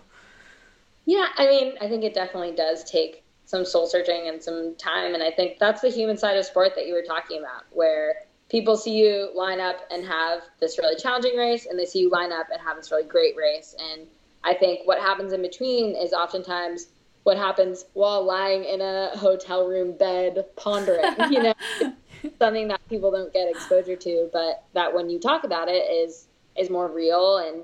[1.04, 5.14] Yeah, I mean, I think it definitely does take some soul searching and some time,
[5.14, 8.14] and I think that's the human side of sport that you were talking about, where
[8.48, 12.10] people see you line up and have this really challenging race, and they see you
[12.10, 14.06] line up and have this really great race, and
[14.44, 16.88] I think what happens in between is oftentimes
[17.22, 21.54] what happens while lying in a hotel room bed pondering, you know.
[22.38, 26.28] something that people don't get exposure to, but that when you talk about it is
[26.58, 27.62] is more real and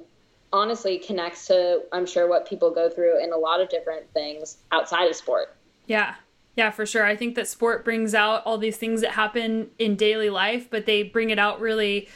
[0.55, 4.57] honestly connects to I'm sure what people go through in a lot of different things
[4.73, 5.55] outside of sport.
[5.87, 6.15] Yeah.
[6.57, 7.05] Yeah, for sure.
[7.05, 10.87] I think that sport brings out all these things that happen in daily life, but
[10.87, 12.09] they bring it out really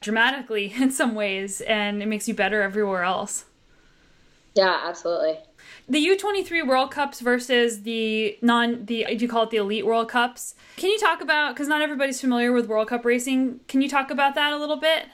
[0.00, 3.46] dramatically in some ways and it makes you better everywhere else.
[4.54, 5.40] Yeah, absolutely
[5.90, 10.08] the U23 World Cups versus the non the do you call it the Elite World
[10.08, 10.54] Cups.
[10.76, 13.60] Can you talk about cuz not everybody's familiar with World Cup racing.
[13.66, 15.06] Can you talk about that a little bit?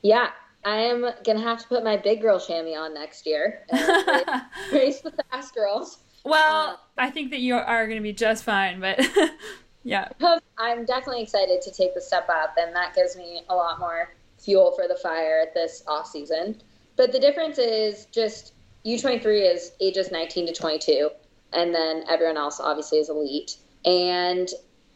[0.00, 0.30] Yeah,
[0.64, 4.42] I am going to have to put my big girl chamois on next year and
[4.72, 5.98] race the fast girls.
[6.24, 9.06] Well, uh, I think that you are going to be just fine, but
[9.82, 10.08] yeah.
[10.56, 14.14] I'm definitely excited to take the step up and that gives me a lot more
[14.38, 16.62] fuel for the fire this off season.
[16.96, 18.53] But the difference is just
[18.84, 21.10] U23 is ages 19 to 22.
[21.52, 23.56] and then everyone else obviously is elite.
[23.84, 24.48] And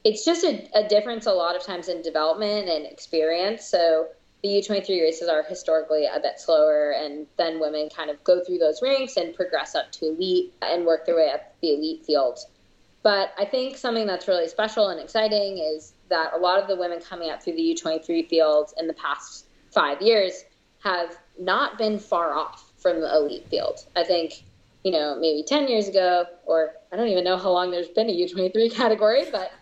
[0.05, 3.65] it's just a, a difference a lot of times in development and experience.
[3.65, 4.09] So
[4.43, 8.59] the U23 races are historically a bit slower, and then women kind of go through
[8.59, 12.39] those ranks and progress up to elite and work their way up the elite field.
[13.03, 16.77] But I think something that's really special and exciting is that a lot of the
[16.77, 20.45] women coming up through the U23 field in the past five years
[20.81, 23.85] have not been far off from the elite field.
[23.97, 24.43] I think,
[24.85, 28.09] you know, maybe 10 years ago, or I don't even know how long there's been
[28.09, 29.53] a U23 category, but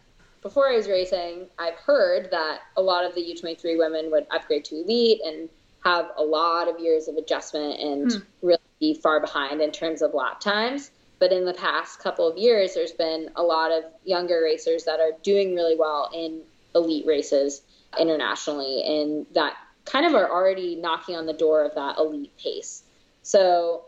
[0.42, 4.64] before I was racing, I've heard that a lot of the U23 women would upgrade
[4.66, 5.48] to elite and
[5.84, 8.18] have a lot of years of adjustment and hmm.
[8.42, 10.90] really be far behind in terms of lap times.
[11.18, 15.00] But in the past couple of years, there's been a lot of younger racers that
[15.00, 16.42] are doing really well in
[16.74, 17.62] elite races
[17.98, 19.54] internationally, and that
[19.86, 22.82] kind of are already knocking on the door of that elite pace.
[23.26, 23.86] So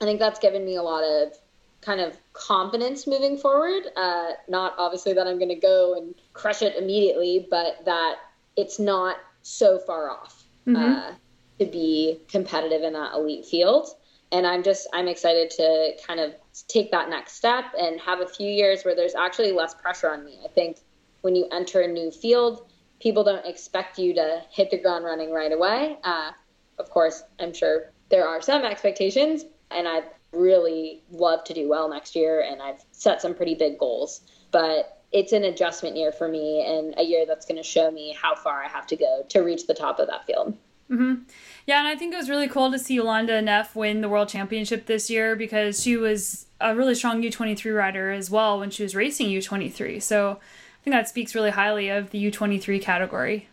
[0.00, 1.34] I think that's given me a lot of
[1.82, 3.82] kind of confidence moving forward.
[3.94, 8.16] Uh, not obviously that I'm going to go and crush it immediately, but that
[8.56, 10.76] it's not so far off mm-hmm.
[10.76, 11.12] uh,
[11.58, 13.88] to be competitive in that elite field.
[14.32, 16.34] And I'm just I'm excited to kind of
[16.66, 20.24] take that next step and have a few years where there's actually less pressure on
[20.24, 20.38] me.
[20.42, 20.78] I think
[21.20, 22.70] when you enter a new field,
[23.00, 25.98] people don't expect you to hit the ground running right away.
[26.02, 26.30] Uh,
[26.78, 31.88] of course, I'm sure there are some expectations, and I really love to do well
[31.88, 34.22] next year, and I've set some pretty big goals.
[34.50, 38.16] But it's an adjustment year for me, and a year that's going to show me
[38.20, 40.56] how far I have to go to reach the top of that field.
[40.90, 41.22] Mm-hmm.
[41.66, 44.28] Yeah, and I think it was really cool to see Jolanda Neff win the world
[44.28, 48.82] championship this year because she was a really strong U23 rider as well when she
[48.82, 50.02] was racing U23.
[50.02, 53.48] So I think that speaks really highly of the U23 category.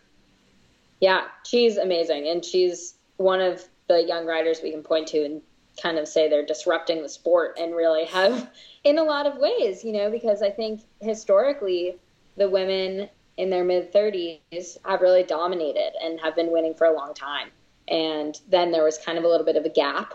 [1.00, 5.42] Yeah, she's amazing, and she's one of the young riders we can point to and
[5.80, 8.50] kind of say they're disrupting the sport and really have
[8.84, 11.96] in a lot of ways, you know, because I think historically
[12.36, 16.94] the women in their mid 30s have really dominated and have been winning for a
[16.94, 17.50] long time.
[17.88, 20.14] And then there was kind of a little bit of a gap.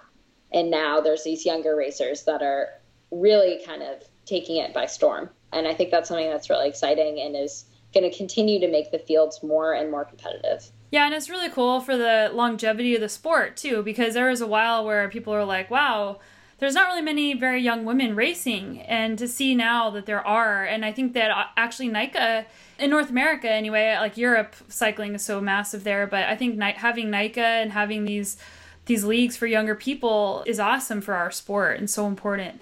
[0.52, 2.70] And now there's these younger racers that are
[3.12, 5.30] really kind of taking it by storm.
[5.54, 8.92] And I think that's something that's really exciting and is going to continue to make
[8.92, 10.70] the fields more and more competitive.
[10.91, 14.41] Yeah, and it's really cool for the longevity of the sport too, because there was
[14.41, 16.19] a while where people were like, "Wow,
[16.60, 20.65] there's not really many very young women racing," and to see now that there are,
[20.65, 22.45] and I think that uh, actually NICA
[22.77, 27.10] in North America anyway, like Europe, cycling is so massive there, but I think having
[27.10, 28.38] NICA and having these
[28.86, 32.60] these leagues for younger people is awesome for our sport and so important.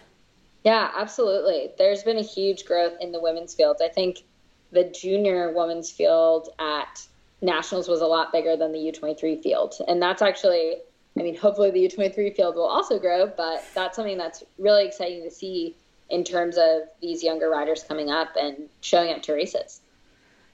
[0.63, 1.71] Yeah, absolutely.
[1.77, 3.81] There's been a huge growth in the women's fields.
[3.81, 4.23] I think
[4.71, 7.07] the junior women's field at
[7.41, 9.75] nationals was a lot bigger than the U23 field.
[9.87, 10.75] And that's actually,
[11.17, 15.23] I mean, hopefully the U23 field will also grow, but that's something that's really exciting
[15.23, 15.75] to see
[16.09, 19.81] in terms of these younger riders coming up and showing up to races.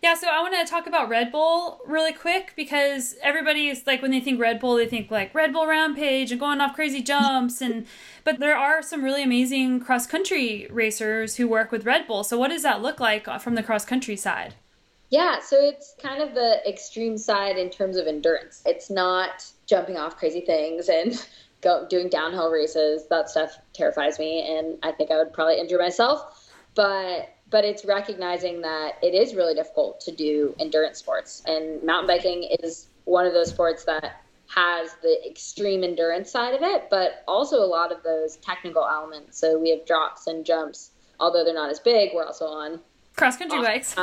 [0.04, 4.04] Yeah, so I want to talk about Red Bull really quick because everybody is like
[4.04, 7.02] when they think Red Bull, they think like Red Bull Rampage and going off crazy
[7.02, 7.88] jumps and
[8.24, 12.24] but there are some really amazing cross country racers who work with Red Bull.
[12.24, 14.54] So what does that look like uh, from the cross country side?
[15.16, 18.62] Yeah, so it's kind of the extreme side in terms of endurance.
[18.66, 21.26] It's not jumping off crazy things and
[21.62, 23.08] go doing downhill races.
[23.10, 26.52] That stuff terrifies me, and I think I would probably injure myself.
[26.76, 32.08] But but it's recognizing that it is really difficult to do endurance sports, and mountain
[32.08, 34.22] biking is one of those sports that
[34.54, 39.38] has the extreme endurance side of it, but also a lot of those technical elements.
[39.38, 40.92] So we have drops and jumps.
[41.22, 42.82] Although they're not as big, we're also on
[43.16, 43.96] cross country bikes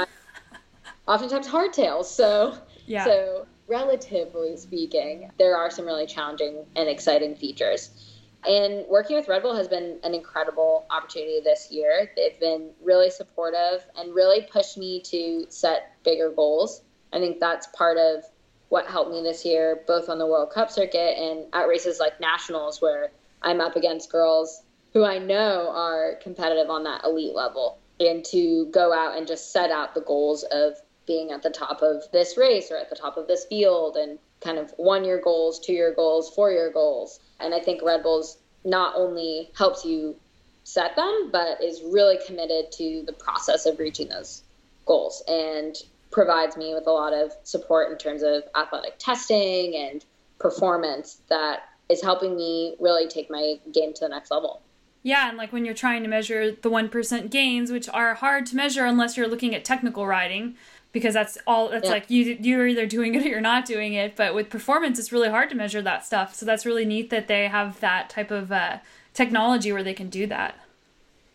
[1.06, 2.06] oftentimes hardtails.
[2.06, 3.04] So yeah.
[3.04, 8.12] so relatively speaking, there are some really challenging and exciting features.
[8.46, 12.10] And working with Red Bull has been an incredible opportunity this year.
[12.16, 16.82] They've been really supportive and really pushed me to set bigger goals.
[17.12, 18.24] I think that's part of
[18.68, 22.20] what helped me this year, both on the World Cup circuit and at races like
[22.20, 27.78] Nationals, where I'm up against girls who I know are competitive on that elite level.
[28.00, 30.74] And to go out and just set out the goals of
[31.06, 34.18] being at the top of this race or at the top of this field and
[34.40, 37.20] kind of one year goals, two year goals, four year goals.
[37.40, 40.16] And I think Red Bulls not only helps you
[40.64, 44.42] set them, but is really committed to the process of reaching those
[44.86, 45.76] goals and
[46.10, 50.04] provides me with a lot of support in terms of athletic testing and
[50.38, 54.62] performance that is helping me really take my game to the next level.
[55.02, 58.56] Yeah, and like when you're trying to measure the 1% gains, which are hard to
[58.56, 60.56] measure unless you're looking at technical riding,
[60.92, 61.90] because that's all that's yeah.
[61.90, 65.10] like you you're either doing it or you're not doing it but with performance it's
[65.10, 68.30] really hard to measure that stuff so that's really neat that they have that type
[68.30, 68.78] of uh,
[69.14, 70.56] technology where they can do that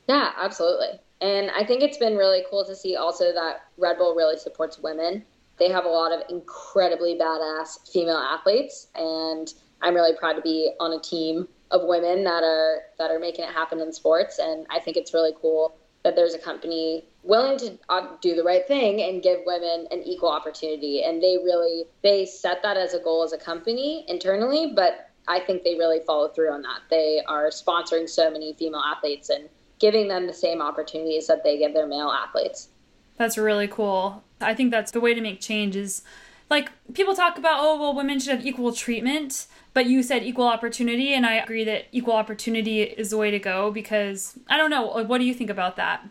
[0.08, 1.00] Yeah, absolutely.
[1.20, 4.80] And I think it's been really cool to see also that Red Bull really supports
[4.80, 5.24] women.
[5.60, 9.52] They have a lot of incredibly badass female athletes, and
[9.82, 13.46] I'm really proud to be on a team of women that are that are making
[13.46, 14.40] it happen in sports.
[14.40, 15.76] And I think it's really cool
[16.08, 20.02] that there's a company willing to uh, do the right thing and give women an
[20.04, 21.04] equal opportunity.
[21.04, 25.42] And they really they set that as a goal as a company internally, but I
[25.42, 26.80] think they really follow through on that.
[26.90, 29.50] They are sponsoring so many female athletes and
[29.80, 32.70] giving them the same opportunities that they give their male athletes.
[33.18, 34.24] That's really cool.
[34.40, 36.04] I think that's the way to make change is
[36.50, 40.48] like people talk about oh well women should have equal treatment but you said equal
[40.48, 44.70] opportunity and i agree that equal opportunity is the way to go because i don't
[44.70, 46.06] know what do you think about that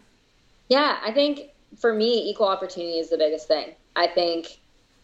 [0.69, 4.59] yeah i think for me equal opportunity is the biggest thing i think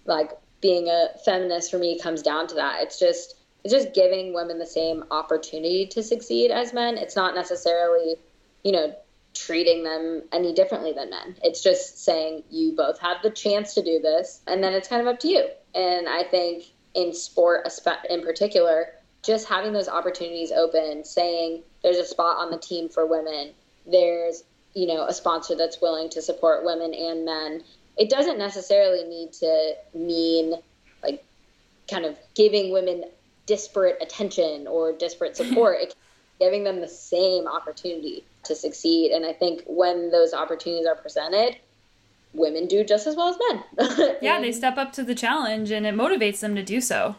[0.04, 0.30] like
[0.60, 4.58] being a feminist for me comes down to that it's just it's just giving women
[4.58, 8.16] the same opportunity to succeed as men it's not necessarily
[8.64, 8.94] you know
[9.34, 11.36] treating them any differently than men.
[11.42, 15.00] It's just saying you both have the chance to do this, and then it's kind
[15.00, 15.48] of up to you.
[15.74, 16.64] And I think
[16.94, 17.68] in sport,
[18.08, 18.88] in particular,
[19.22, 23.52] just having those opportunities open, saying there's a spot on the team for women,
[23.86, 27.62] there's you know a sponsor that's willing to support women and men.
[27.96, 30.54] It doesn't necessarily need to mean
[31.02, 31.24] like
[31.90, 33.04] kind of giving women
[33.46, 35.80] disparate attention or disparate support.
[35.80, 35.94] it
[36.42, 39.12] giving them the same opportunity to succeed.
[39.12, 41.56] And I think when those opportunities are presented,
[42.34, 44.16] women do just as well as men.
[44.22, 47.16] yeah, they step up to the challenge and it motivates them to do so.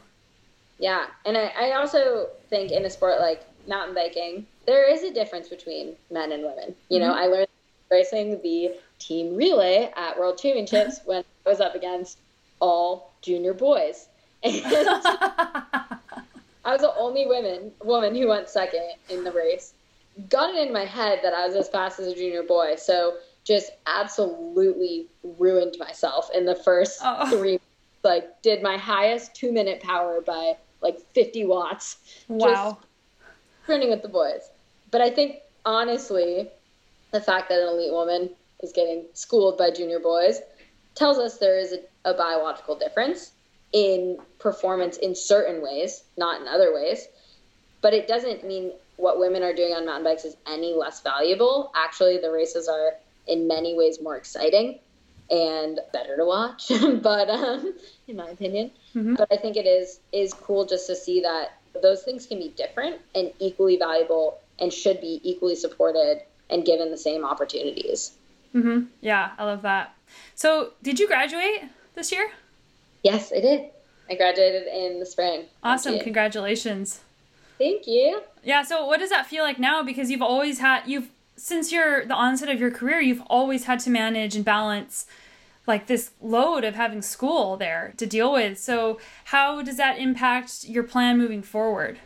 [0.80, 1.05] Yeah.
[1.26, 5.49] And I, I also think in a sport like mountain biking, there is a difference
[5.49, 6.76] between men and women.
[6.89, 7.07] You mm-hmm.
[7.07, 7.47] know, I learned
[7.91, 12.18] racing the team relay at World Championships when I was up against
[12.59, 14.07] all junior boys.
[16.66, 19.74] And I was the only woman woman who went second in the race
[20.30, 22.76] got it in my head that I was as fast as a junior boy.
[22.78, 27.30] So just absolutely ruined myself in the first oh.
[27.38, 27.60] three.
[28.04, 31.98] Like did my highest two minute power by like 50 watts.
[32.28, 32.78] Wow.
[33.68, 34.50] Running with the boys.
[34.91, 36.50] But I think honestly,
[37.12, 38.30] the fact that an elite woman
[38.62, 40.41] is getting schooled by junior boys
[40.96, 43.32] tells us there is a, a biological difference
[43.72, 47.08] in performance in certain ways, not in other ways.
[47.82, 51.72] But it doesn't mean what women are doing on mountain bikes is any less valuable.
[51.76, 52.94] Actually, the races are
[53.28, 54.80] in many ways more exciting
[55.30, 56.72] and better to watch.
[57.02, 57.74] but um,
[58.08, 59.16] in my opinion, mm-hmm.
[59.16, 62.50] but I think it is is cool just to see that those things can be
[62.50, 68.12] different and equally valuable and should be equally supported and given the same opportunities.
[68.54, 68.84] Mm-hmm.
[69.02, 69.96] Yeah, I love that.
[70.36, 71.64] So, did you graduate
[71.96, 72.30] this year?
[73.02, 73.70] Yes, I did.
[74.10, 75.46] I graduated in the spring.
[75.64, 76.00] Awesome!
[76.00, 77.02] Congratulations.
[77.58, 78.22] Thank you.
[78.44, 79.82] Yeah, so what does that feel like now?
[79.84, 83.80] Because you've always had you've since your the onset of your career, you've always had
[83.82, 85.06] to manage and balance
[85.66, 88.60] like this load of having school there to deal with.
[88.60, 92.00] So how does that impact your plan moving forward?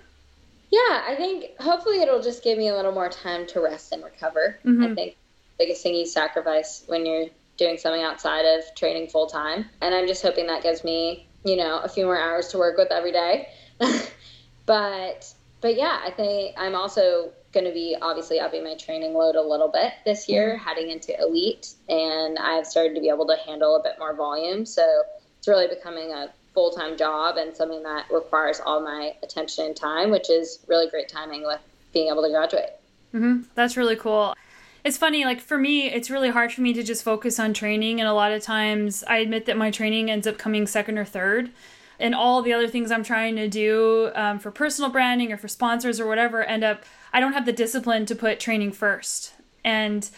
[0.70, 4.04] Yeah, I think hopefully it'll just give me a little more time to rest and
[4.04, 4.60] recover.
[4.66, 4.84] Mm-hmm.
[4.84, 5.18] I think
[5.58, 9.66] biggest thing you sacrifice when you're doing something outside of training full time.
[9.82, 12.78] And I'm just hoping that gives me, you know, a few more hours to work
[12.78, 13.50] with every day.
[14.66, 19.36] but but yeah, I think I'm also going to be obviously upping my training load
[19.36, 20.64] a little bit this year, mm-hmm.
[20.64, 24.66] heading into elite, and I've started to be able to handle a bit more volume.
[24.66, 25.04] So
[25.38, 29.76] it's really becoming a full time job and something that requires all my attention and
[29.76, 31.60] time, which is really great timing with
[31.94, 32.72] being able to graduate.
[33.14, 33.44] Mm-hmm.
[33.56, 34.36] That's really cool.
[34.84, 38.00] It's funny, like for me, it's really hard for me to just focus on training,
[38.00, 41.06] and a lot of times I admit that my training ends up coming second or
[41.06, 41.52] third
[42.00, 45.48] and all the other things I'm trying to do um, for personal branding or for
[45.48, 46.84] sponsors or whatever end up,
[47.14, 49.34] I don't have the discipline to put training first.
[49.64, 50.10] And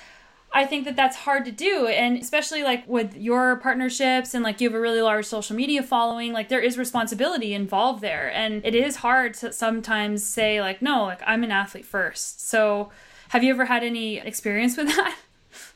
[0.52, 1.88] I think that that's hard to do.
[1.88, 5.84] And especially like with your partnerships and like you have a really large social media
[5.84, 8.32] following, like there is responsibility involved there.
[8.34, 12.48] And it is hard to sometimes say, like, no, like I'm an athlete first.
[12.50, 12.92] So
[13.30, 15.18] have you ever had any experience with that?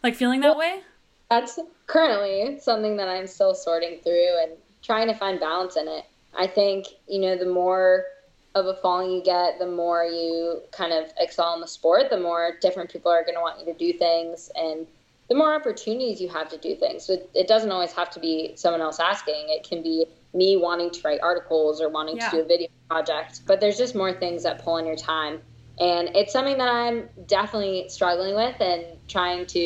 [0.01, 0.81] like feeling that way?
[1.29, 4.51] That's currently something that I'm still sorting through and
[4.83, 6.05] trying to find balance in it.
[6.37, 8.05] I think, you know, the more
[8.55, 12.19] of a following you get, the more you kind of excel in the sport, the
[12.19, 14.85] more different people are going to want you to do things and
[15.29, 17.05] the more opportunities you have to do things.
[17.05, 19.45] So it, it doesn't always have to be someone else asking.
[19.47, 22.29] It can be me wanting to write articles or wanting yeah.
[22.29, 25.41] to do a video project, but there's just more things that pull on your time.
[25.79, 29.59] And it's something that I'm definitely struggling with and trying to,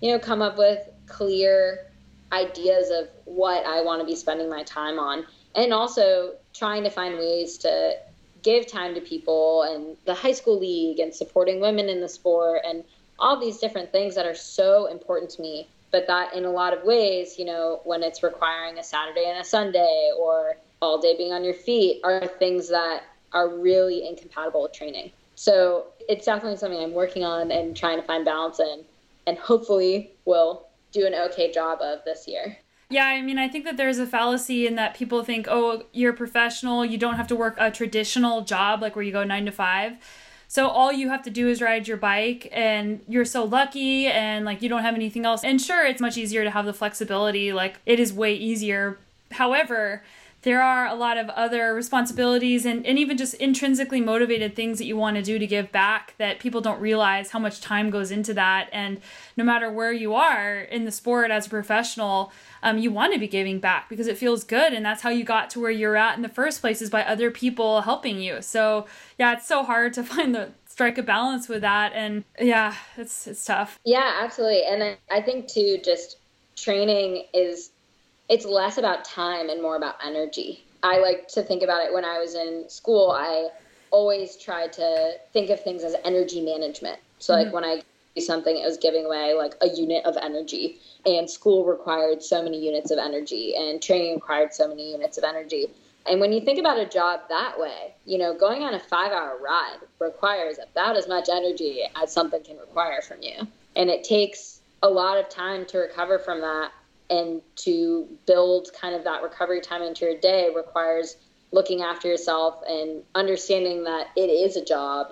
[0.00, 1.90] you know, come up with clear
[2.32, 6.90] ideas of what I want to be spending my time on, and also trying to
[6.90, 7.96] find ways to
[8.42, 12.60] give time to people and the high school league and supporting women in the sport
[12.64, 12.84] and
[13.18, 15.68] all these different things that are so important to me.
[15.90, 19.38] But that in a lot of ways you know when it's requiring a saturday and
[19.38, 23.02] a sunday or all day being on your feet are things that
[23.32, 25.10] are really incompatible with training.
[25.36, 28.84] So it's definitely something i'm working on and trying to find balance in
[29.26, 32.56] and hopefully will do an okay job of this year
[32.88, 36.12] yeah, I mean, I think that there's a fallacy in that people think, oh, you're
[36.12, 39.52] professional, you don't have to work a traditional job like where you go nine to
[39.52, 39.96] five.
[40.48, 44.44] So all you have to do is ride your bike and you're so lucky and
[44.44, 45.42] like you don't have anything else.
[45.42, 48.98] And sure, it's much easier to have the flexibility, like it is way easier.
[49.32, 50.04] However,
[50.46, 54.84] there are a lot of other responsibilities and, and even just intrinsically motivated things that
[54.84, 58.12] you want to do to give back that people don't realize how much time goes
[58.12, 58.68] into that.
[58.72, 59.00] And
[59.36, 62.32] no matter where you are in the sport as a professional,
[62.62, 64.72] um, you want to be giving back because it feels good.
[64.72, 67.02] And that's how you got to where you're at in the first place is by
[67.02, 68.40] other people helping you.
[68.40, 68.86] So,
[69.18, 71.92] yeah, it's so hard to find the strike a balance with that.
[71.92, 73.80] And yeah, it's, it's tough.
[73.84, 74.62] Yeah, absolutely.
[74.62, 76.18] And I, I think too, just
[76.54, 77.72] training is
[78.28, 80.64] it's less about time and more about energy.
[80.82, 83.10] I like to think about it when I was in school.
[83.10, 83.48] I
[83.90, 86.98] always tried to think of things as energy management.
[87.18, 87.54] So, like mm-hmm.
[87.54, 87.82] when I
[88.14, 92.42] do something, it was giving away like a unit of energy, and school required so
[92.42, 95.68] many units of energy, and training required so many units of energy.
[96.08, 99.12] And when you think about a job that way, you know, going on a five
[99.12, 103.46] hour ride requires about as much energy as something can require from you.
[103.74, 106.70] And it takes a lot of time to recover from that
[107.10, 111.16] and to build kind of that recovery time into your day requires
[111.52, 115.08] looking after yourself and understanding that it is a job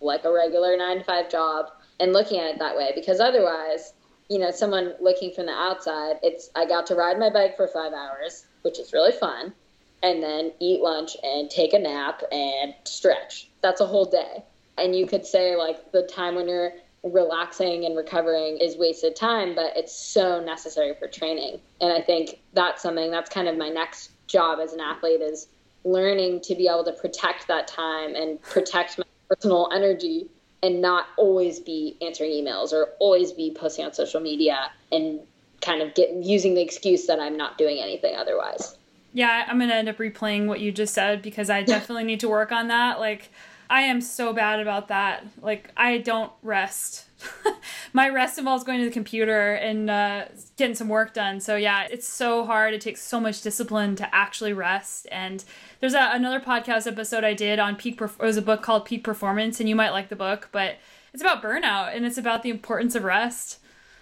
[0.00, 1.66] like a regular nine to five job
[1.98, 2.92] and looking at it that way.
[2.94, 3.92] Because otherwise
[4.28, 7.66] you know someone looking from the outside it's i got to ride my bike for
[7.66, 9.54] five hours which is really fun
[10.02, 13.48] and then eat lunch and take a nap and stretch.
[13.62, 14.44] That's a whole day.
[14.76, 16.72] And you could say like the time when you're
[17.02, 21.60] relaxing and recovering is wasted time, but it's so necessary for training.
[21.80, 25.48] And I think that's something that's kind of my next job as an athlete is
[25.84, 30.28] learning to be able to protect that time and protect my personal energy
[30.62, 35.20] and not always be answering emails or always be posting on social media and
[35.60, 38.76] kind of get using the excuse that I'm not doing anything otherwise.
[39.12, 42.20] Yeah, I'm going to end up replaying what you just said because I definitely need
[42.20, 42.98] to work on that.
[42.98, 43.30] Like
[43.70, 45.26] I am so bad about that.
[45.42, 47.04] Like I don't rest.
[47.92, 51.40] My rest involves going to the computer and uh, getting some work done.
[51.40, 52.74] So yeah, it's so hard.
[52.74, 55.06] It takes so much discipline to actually rest.
[55.10, 55.44] And
[55.80, 57.98] there's a, another podcast episode I did on peak.
[57.98, 60.76] Perf- it was a book called Peak Performance, and you might like the book, but
[61.12, 63.58] it's about burnout and it's about the importance of rest.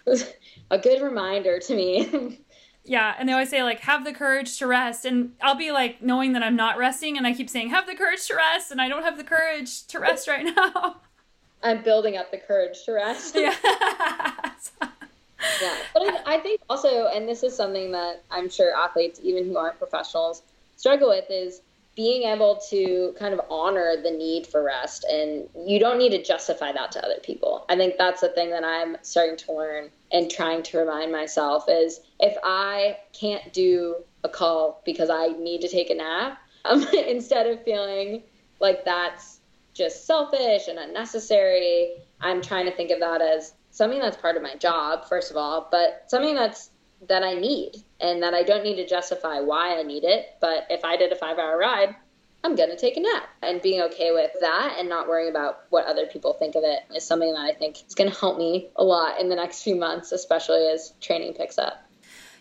[0.70, 2.40] a good reminder to me.
[2.88, 6.00] Yeah, and they always say like have the courage to rest, and I'll be like
[6.00, 8.80] knowing that I'm not resting, and I keep saying have the courage to rest, and
[8.80, 10.96] I don't have the courage to rest right now.
[11.62, 13.36] I'm building up the courage to rest.
[15.40, 15.60] Yeah.
[15.60, 19.44] yeah, but I, I think also, and this is something that I'm sure athletes, even
[19.44, 20.42] who aren't professionals,
[20.76, 21.60] struggle with, is
[21.96, 26.22] being able to kind of honor the need for rest and you don't need to
[26.22, 29.88] justify that to other people i think that's the thing that i'm starting to learn
[30.12, 35.60] and trying to remind myself is if i can't do a call because i need
[35.60, 38.22] to take a nap um, instead of feeling
[38.60, 39.40] like that's
[39.74, 44.42] just selfish and unnecessary i'm trying to think of that as something that's part of
[44.42, 46.70] my job first of all but something that's
[47.08, 50.36] that I need and that I don't need to justify why I need it.
[50.40, 51.94] But if I did a five hour ride,
[52.44, 53.28] I'm going to take a nap.
[53.42, 56.80] And being okay with that and not worrying about what other people think of it
[56.94, 59.62] is something that I think is going to help me a lot in the next
[59.62, 61.85] few months, especially as training picks up.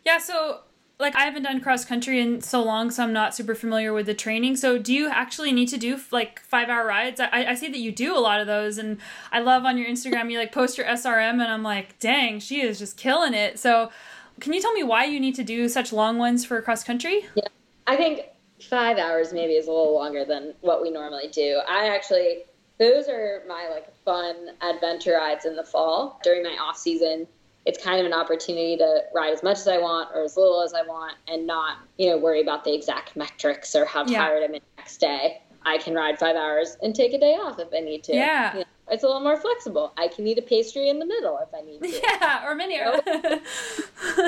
[0.05, 0.59] Yeah, so
[0.99, 4.05] like I haven't done cross country in so long, so I'm not super familiar with
[4.05, 4.55] the training.
[4.55, 7.19] So do you actually need to do like five hour rides?
[7.19, 8.99] I, I see that you do a lot of those, and
[9.31, 12.61] I love on your Instagram you like post your SRM, and I'm like, dang, she
[12.61, 13.59] is just killing it.
[13.59, 13.91] So
[14.39, 17.25] can you tell me why you need to do such long ones for cross country?
[17.35, 17.47] Yeah,
[17.87, 18.21] I think
[18.69, 21.61] five hours maybe is a little longer than what we normally do.
[21.67, 22.43] I actually,
[22.79, 27.27] those are my like fun adventure rides in the fall during my off season.
[27.65, 30.61] It's kind of an opportunity to ride as much as I want or as little
[30.61, 34.19] as I want and not, you know, worry about the exact metrics or how yeah.
[34.19, 35.41] tired I'm the next day.
[35.65, 38.15] I can ride five hours and take a day off if I need to.
[38.15, 38.53] Yeah.
[38.53, 39.93] You know, it's a little more flexible.
[39.97, 42.01] I can eat a pastry in the middle if I need to.
[42.21, 42.79] Yeah, or many.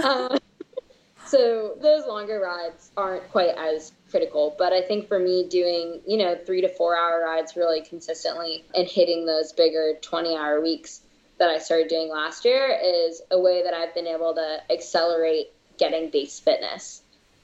[0.03, 0.38] um,
[1.27, 6.17] so those longer rides aren't quite as critical, but I think for me doing, you
[6.17, 11.01] know, three to four hour rides really consistently and hitting those bigger 20 hour weeks
[11.39, 15.51] that I started doing last year is a way that I've been able to accelerate
[15.77, 17.01] getting base fitness.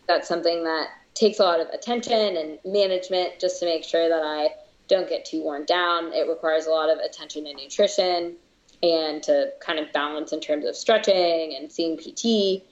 [0.08, 4.24] That's something that takes a lot of attention and management just to make sure that
[4.24, 4.50] I
[4.88, 6.12] don't get too worn down.
[6.14, 8.36] It requires a lot of attention to nutrition
[8.82, 12.64] and to kind of balance in terms of stretching and seeing PT.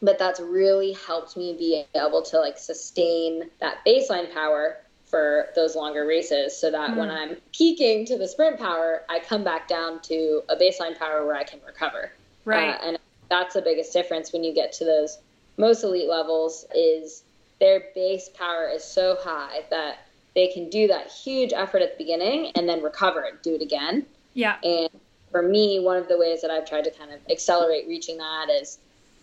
[0.00, 4.78] But that's really helped me be able to like sustain that baseline power
[5.12, 6.96] for those longer races so that mm.
[6.96, 11.26] when I'm peaking to the sprint power, I come back down to a baseline power
[11.26, 12.10] where I can recover.
[12.46, 12.70] Right.
[12.70, 12.98] Uh, and
[13.28, 15.18] that's the biggest difference when you get to those
[15.58, 17.24] most elite levels is
[17.60, 22.04] their base power is so high that they can do that huge effort at the
[22.04, 24.06] beginning and then recover and do it again.
[24.32, 24.56] Yeah.
[24.62, 24.88] And
[25.30, 28.48] for me, one of the ways that I've tried to kind of accelerate reaching that
[28.48, 28.78] is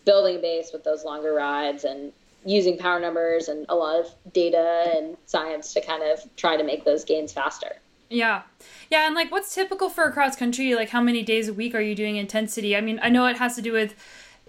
[0.05, 2.13] building base with those longer rides and
[2.45, 6.63] using power numbers and a lot of data and science to kind of try to
[6.63, 7.75] make those gains faster.
[8.09, 8.43] Yeah.
[8.89, 10.73] Yeah, and like what's typical for a cross country?
[10.75, 12.75] Like how many days a week are you doing intensity?
[12.75, 13.93] I mean, I know it has to do with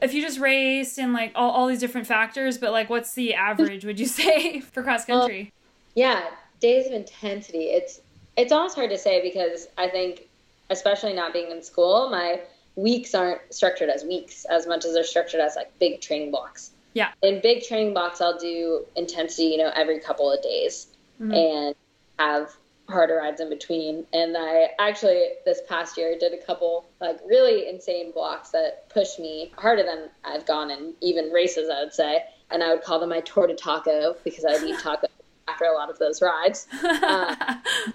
[0.00, 3.34] if you just race and like all, all these different factors, but like what's the
[3.34, 5.52] average would you say for cross country?
[5.94, 6.30] yeah,
[6.60, 7.64] days of intensity.
[7.64, 8.00] It's
[8.36, 10.28] it's almost hard to say because I think
[10.70, 12.40] especially not being in school, my
[12.76, 16.70] weeks aren't structured as weeks as much as they're structured as like big training blocks.
[16.92, 17.12] Yeah.
[17.22, 20.88] In big training blocks, I'll do intensity, you know, every couple of days
[21.20, 21.32] mm-hmm.
[21.32, 21.74] and
[22.18, 22.50] have
[22.88, 24.06] harder rides in between.
[24.12, 29.18] And I actually this past year did a couple like really insane blocks that pushed
[29.18, 32.24] me harder than I've gone in even races, I would say.
[32.50, 35.06] And I would call them my tour de taco because I would eat taco
[35.48, 36.66] after a lot of those rides.
[36.82, 37.36] Uh,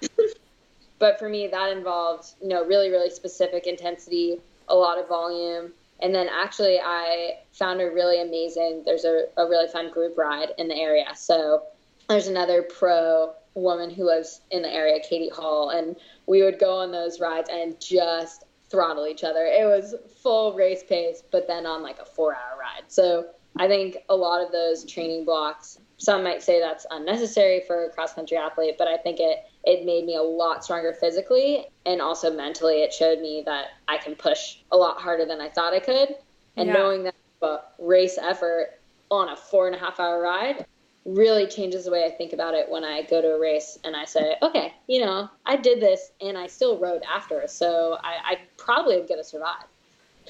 [0.98, 5.72] but for me, that involved, you know, really, really specific intensity, a lot of volume,
[6.00, 10.50] and then actually, I found a really amazing, there's a, a really fun group ride
[10.58, 11.06] in the area.
[11.14, 11.62] So
[12.08, 16.76] there's another pro woman who lives in the area, Katie Hall, and we would go
[16.76, 19.46] on those rides and just throttle each other.
[19.46, 22.84] It was full race pace, but then on like a four hour ride.
[22.88, 23.28] So
[23.58, 27.90] I think a lot of those training blocks, some might say that's unnecessary for a
[27.90, 32.00] cross country athlete, but I think it it made me a lot stronger physically and
[32.00, 35.74] also mentally it showed me that i can push a lot harder than i thought
[35.74, 36.14] i could
[36.56, 36.72] and yeah.
[36.72, 38.78] knowing that a race effort
[39.10, 40.64] on a four and a half hour ride
[41.04, 43.94] really changes the way i think about it when i go to a race and
[43.94, 48.32] i say okay you know i did this and i still rode after so i,
[48.32, 49.64] I probably am going to survive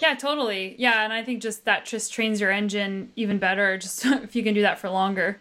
[0.03, 0.74] yeah, totally.
[0.78, 4.43] Yeah, and I think just that just trains your engine even better just if you
[4.43, 5.41] can do that for longer.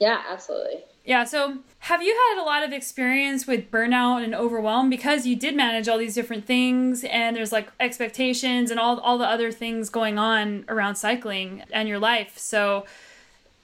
[0.00, 0.84] Yeah, absolutely.
[1.06, 5.36] Yeah, so have you had a lot of experience with burnout and overwhelm because you
[5.36, 9.52] did manage all these different things and there's like expectations and all all the other
[9.52, 12.38] things going on around cycling and your life.
[12.38, 12.86] So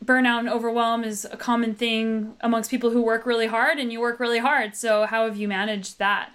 [0.04, 4.00] burnout and overwhelm is a common thing amongst people who work really hard and you
[4.00, 4.76] work really hard.
[4.76, 6.30] So how have you managed that?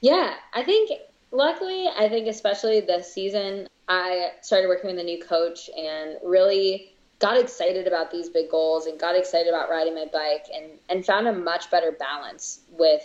[0.00, 0.92] Yeah, I think
[1.32, 6.94] luckily, I think especially this season, I started working with a new coach and really
[7.22, 11.06] got excited about these big goals and got excited about riding my bike and, and
[11.06, 13.02] found a much better balance with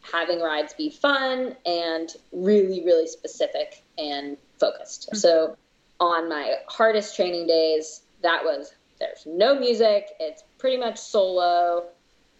[0.00, 5.06] having rides be fun and really, really specific and focused.
[5.06, 5.18] Mm-hmm.
[5.18, 5.56] So
[6.00, 11.84] on my hardest training days, that was there's no music, it's pretty much solo,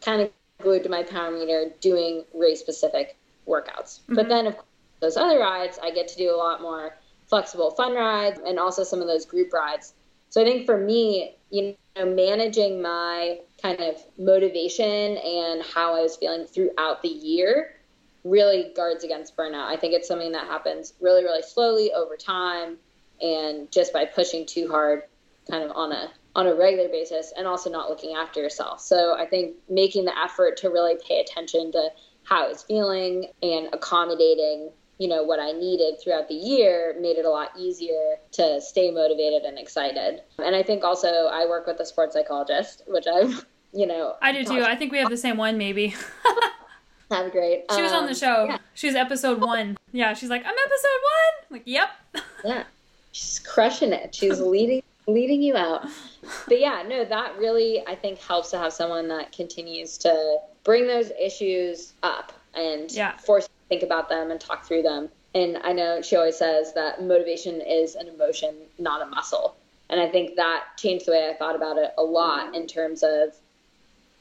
[0.01, 3.17] kind of glued to my power meter doing race specific
[3.47, 4.01] workouts.
[4.01, 4.17] Mm-hmm.
[4.17, 4.67] But then, of course,
[4.99, 6.97] those other rides, I get to do a lot more
[7.29, 9.95] flexible fun rides and also some of those group rides
[10.33, 16.01] so I think for me, you know, managing my kind of motivation and how I
[16.01, 17.75] was feeling throughout the year
[18.25, 19.67] really guards against burnout.
[19.67, 22.79] I think it's something that happens really, really slowly over time
[23.21, 25.03] and just by pushing too hard
[25.51, 28.81] kind of on a on a regular basis and also not looking after yourself.
[28.81, 31.91] So I think making the effort to really pay attention to
[32.25, 37.17] how I was feeling and accommodating you know what I needed throughout the year made
[37.17, 40.23] it a lot easier to stay motivated and excited.
[40.39, 44.33] And I think also I work with a sports psychologist, which I've you know I
[44.33, 44.63] do too.
[44.63, 45.95] I think we have the same one maybe.
[47.11, 47.65] Be great.
[47.75, 48.45] She was um, on the um, show.
[48.47, 48.59] Yeah.
[48.73, 49.77] She was episode one.
[49.93, 51.47] Yeah, she's like, I'm episode one.
[51.51, 51.91] I'm like, yep.
[52.45, 52.65] yeah,
[53.13, 54.15] she's crushing it.
[54.15, 55.87] She's leading leading you out.
[56.49, 60.87] But yeah, no, that really I think helps to have someone that continues to bring
[60.87, 63.17] those issues up and yeah.
[63.17, 65.09] force think about them and talk through them.
[65.35, 69.57] And I know she always says that motivation is an emotion, not a muscle.
[69.89, 73.03] And I think that changed the way I thought about it a lot in terms
[73.03, 73.35] of,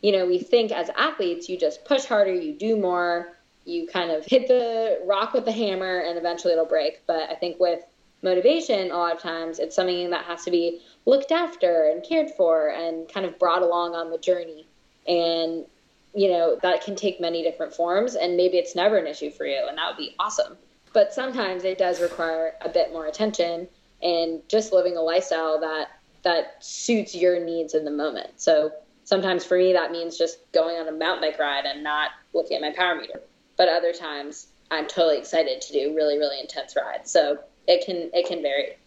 [0.02, 3.34] you know, we think as athletes, you just push harder, you do more,
[3.66, 7.02] you kind of hit the rock with the hammer, and eventually it'll break.
[7.06, 7.84] But I think with
[8.22, 12.32] motivation, a lot of times it's something that has to be looked after and cared
[12.32, 14.66] for and kind of brought along on the journey.
[15.08, 15.66] And
[16.14, 19.46] you know, that can take many different forms and maybe it's never an issue for
[19.46, 20.58] you and that would be awesome.
[20.94, 23.68] But sometimes it does require a bit more attention
[24.02, 25.90] and just living a lifestyle that
[26.24, 28.30] that suits your needs in the moment.
[28.36, 28.72] So
[29.06, 32.58] sometimes for me that means just going on a mountain bike ride and not looking
[32.58, 33.22] at my power meter.
[33.58, 37.10] But other times I'm totally excited to do really really intense rides.
[37.10, 38.78] So it can it can vary.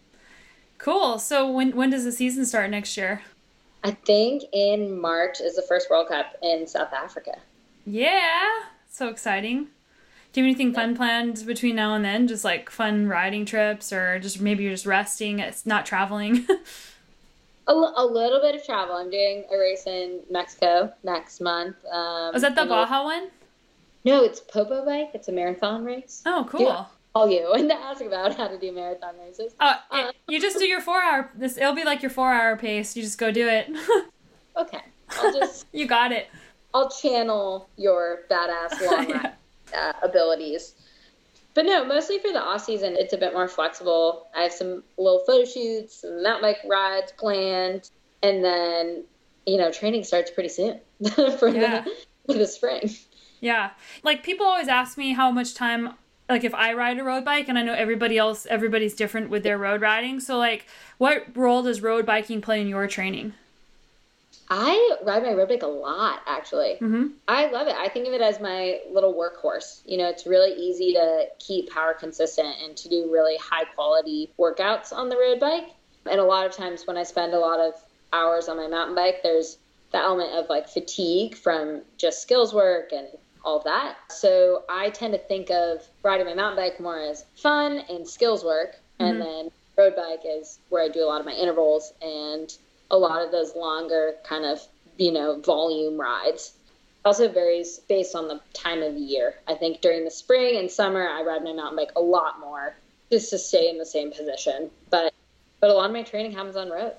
[0.77, 1.19] Cool.
[1.19, 3.23] So when when does the season start next year?
[3.85, 7.37] I think in March is the first World Cup in South Africa.
[7.85, 8.49] Yeah,
[8.89, 9.69] so exciting.
[10.33, 12.27] Do you have anything fun planned between now and then?
[12.27, 16.47] Just like fun riding trips, or just maybe you're just resting, it's not traveling.
[17.69, 18.97] a, a little bit of travel.
[18.97, 21.77] I'm doing a race in Mexico next month.
[21.85, 23.29] Um, Is that the Baja one?
[24.05, 25.11] No, it's Popo Bike.
[25.15, 26.23] It's a marathon race.
[26.27, 26.89] Oh, cool.
[27.15, 29.55] Call you and to ask about how to do marathon races.
[29.61, 31.31] Uh, uh, you just do your four hour.
[31.37, 32.97] This it'll be like your four hour pace.
[32.97, 33.71] You just go do it.
[34.57, 35.67] okay, I'll just.
[35.73, 36.27] you got it.
[36.73, 39.33] I'll channel your badass long yeah.
[39.77, 40.75] uh, abilities.
[41.55, 44.27] But no, mostly for the off season, it's a bit more flexible.
[44.37, 47.91] I have some little photo shoots, some mountain bike rides planned,
[48.25, 49.05] and then
[49.47, 50.81] you know training starts pretty soon
[51.39, 51.83] for yeah.
[51.83, 51.93] the
[52.27, 52.91] for the spring.
[53.41, 53.71] Yeah,
[54.03, 55.95] like people always ask me how much time
[56.29, 59.43] like if I ride a road bike and I know everybody else everybody's different with
[59.43, 60.21] their road riding.
[60.21, 60.67] So like
[60.99, 63.35] what role does road biking play in your training?
[64.51, 66.77] I ride my road bike a lot, actually.
[66.81, 67.07] Mm-hmm.
[67.27, 67.75] I love it.
[67.77, 69.81] I think of it as my little workhorse.
[69.87, 74.31] You know, it's really easy to keep power consistent and to do really high quality
[74.39, 75.71] workouts on the road bike.
[76.11, 77.75] And a lot of times when I spend a lot of
[78.13, 79.59] hours on my mountain bike, there's
[79.93, 83.09] the element of like fatigue from just skills work and
[83.45, 83.97] all that.
[84.09, 88.45] So I tend to think of riding my mountain bike more as fun and skills
[88.45, 88.77] work.
[88.99, 89.05] Mm-hmm.
[89.05, 92.53] And then road bike is where I do a lot of my intervals and
[92.91, 94.61] a lot of those longer kind of,
[94.97, 96.55] you know, volume rides.
[97.05, 99.35] Also varies based on the time of year.
[99.47, 102.75] I think during the spring and summer, I ride my mountain bike a lot more
[103.11, 104.71] just to stay in the same position.
[104.91, 105.13] But
[105.61, 106.93] but a lot of my training happens on road.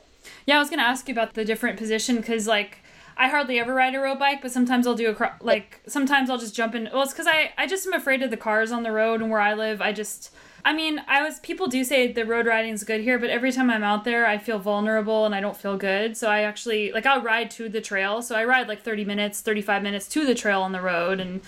[0.45, 2.79] Yeah, I was gonna ask you about the different position because like
[3.17, 6.37] I hardly ever ride a road bike, but sometimes I'll do a like sometimes I'll
[6.37, 6.89] just jump in.
[6.91, 9.29] Well, it's because I I just am afraid of the cars on the road and
[9.31, 9.81] where I live.
[9.81, 10.33] I just
[10.65, 13.51] I mean, I was people do say the road riding is good here, but every
[13.51, 16.17] time I'm out there, I feel vulnerable and I don't feel good.
[16.17, 18.21] So I actually like I'll ride to the trail.
[18.21, 21.41] So I ride like 30 minutes, 35 minutes to the trail on the road and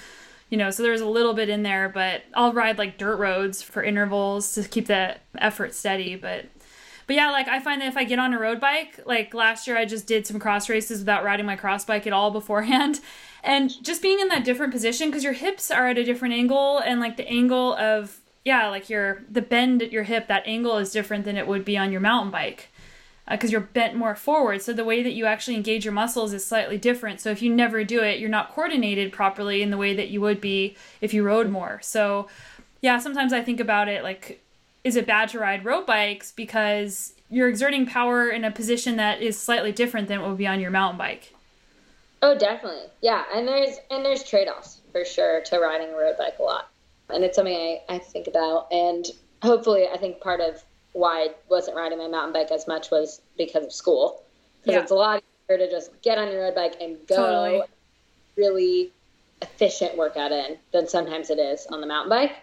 [0.49, 3.61] you know, so there's a little bit in there, but I'll ride like dirt roads
[3.61, 6.45] for intervals to keep that effort steady, but
[7.07, 9.65] but yeah, like I find that if I get on a road bike, like last
[9.65, 12.99] year I just did some cross races without riding my cross bike at all beforehand.
[13.43, 16.79] And just being in that different position because your hips are at a different angle
[16.79, 20.77] and like the angle of yeah, like your the bend at your hip, that angle
[20.77, 22.69] is different than it would be on your mountain bike
[23.29, 24.61] because uh, you're bent more forward.
[24.61, 27.21] So the way that you actually engage your muscles is slightly different.
[27.21, 30.19] So if you never do it, you're not coordinated properly in the way that you
[30.21, 31.79] would be if you rode more.
[31.81, 32.27] So
[32.81, 34.43] yeah, sometimes I think about it like,
[34.87, 39.21] is it bad to ride road bikes because you're exerting power in a position that
[39.21, 41.33] is slightly different than what would be on your mountain bike?
[42.21, 42.87] Oh, definitely.
[43.01, 46.69] Yeah, and there's and there's trade-offs for sure to riding a road bike a lot
[47.09, 48.67] and it's something I, I think about.
[48.71, 49.05] And
[49.41, 50.63] hopefully, I think part of
[50.93, 54.23] why I wasn't riding my mountain bike as much was because of school.
[54.61, 54.81] Because yeah.
[54.81, 57.61] it's a lot easier to just get on your road bike and go totally.
[58.35, 58.91] really
[59.41, 62.35] efficient workout in than sometimes it is on the mountain bike.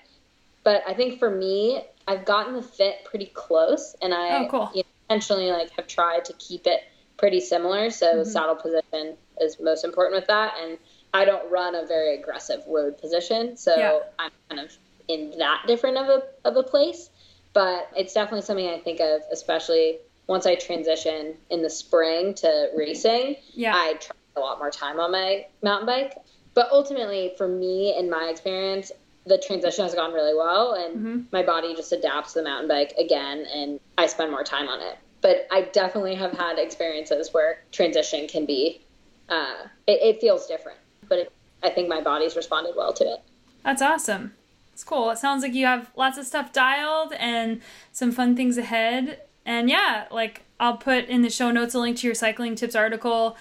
[0.63, 4.71] But I think for me, I've gotten the fit pretty close, and I oh, cool.
[4.75, 6.81] you know, intentionally like have tried to keep it
[7.17, 7.91] pretty similar.
[7.91, 8.31] So mm-hmm.
[8.31, 10.79] saddle position is most important with that, and
[11.13, 13.99] I don't run a very aggressive road position, so yeah.
[14.19, 14.77] I'm kind of
[15.09, 17.11] in that different of a of a place.
[17.53, 22.71] But it's definitely something I think of, especially once I transition in the spring to
[22.77, 23.37] racing.
[23.53, 23.75] Yeah.
[23.75, 26.17] I try a lot more time on my mountain bike.
[26.55, 28.93] But ultimately, for me, in my experience,
[29.27, 31.21] the transition has gone really well, and mm-hmm.
[31.33, 34.81] my body just adapts to the mountain bike again, and I spend more time on
[34.81, 34.99] it.
[35.21, 38.83] But I definitely have had experiences where transition can be,
[39.31, 43.21] uh, it, it feels different but it, I think my body's responded well to it.
[43.65, 44.35] That's awesome.
[44.73, 45.11] It's cool.
[45.11, 47.61] It sounds like you have lots of stuff dialed and
[47.93, 49.21] some fun things ahead.
[49.47, 53.37] And yeah, like I'll put in the show notes a link to your CyclingTips article.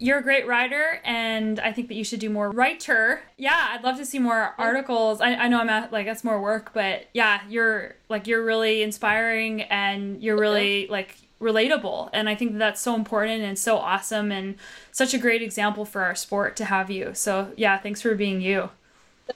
[0.00, 3.22] You're a great writer, and I think that you should do more writer.
[3.36, 5.20] Yeah, I'd love to see more articles.
[5.20, 8.82] I, I know I'm at like that's more work, but yeah, you're like you're really
[8.82, 13.76] inspiring, and you're really like relatable and i think that that's so important and so
[13.76, 14.56] awesome and
[14.90, 18.40] such a great example for our sport to have you so yeah thanks for being
[18.40, 18.68] you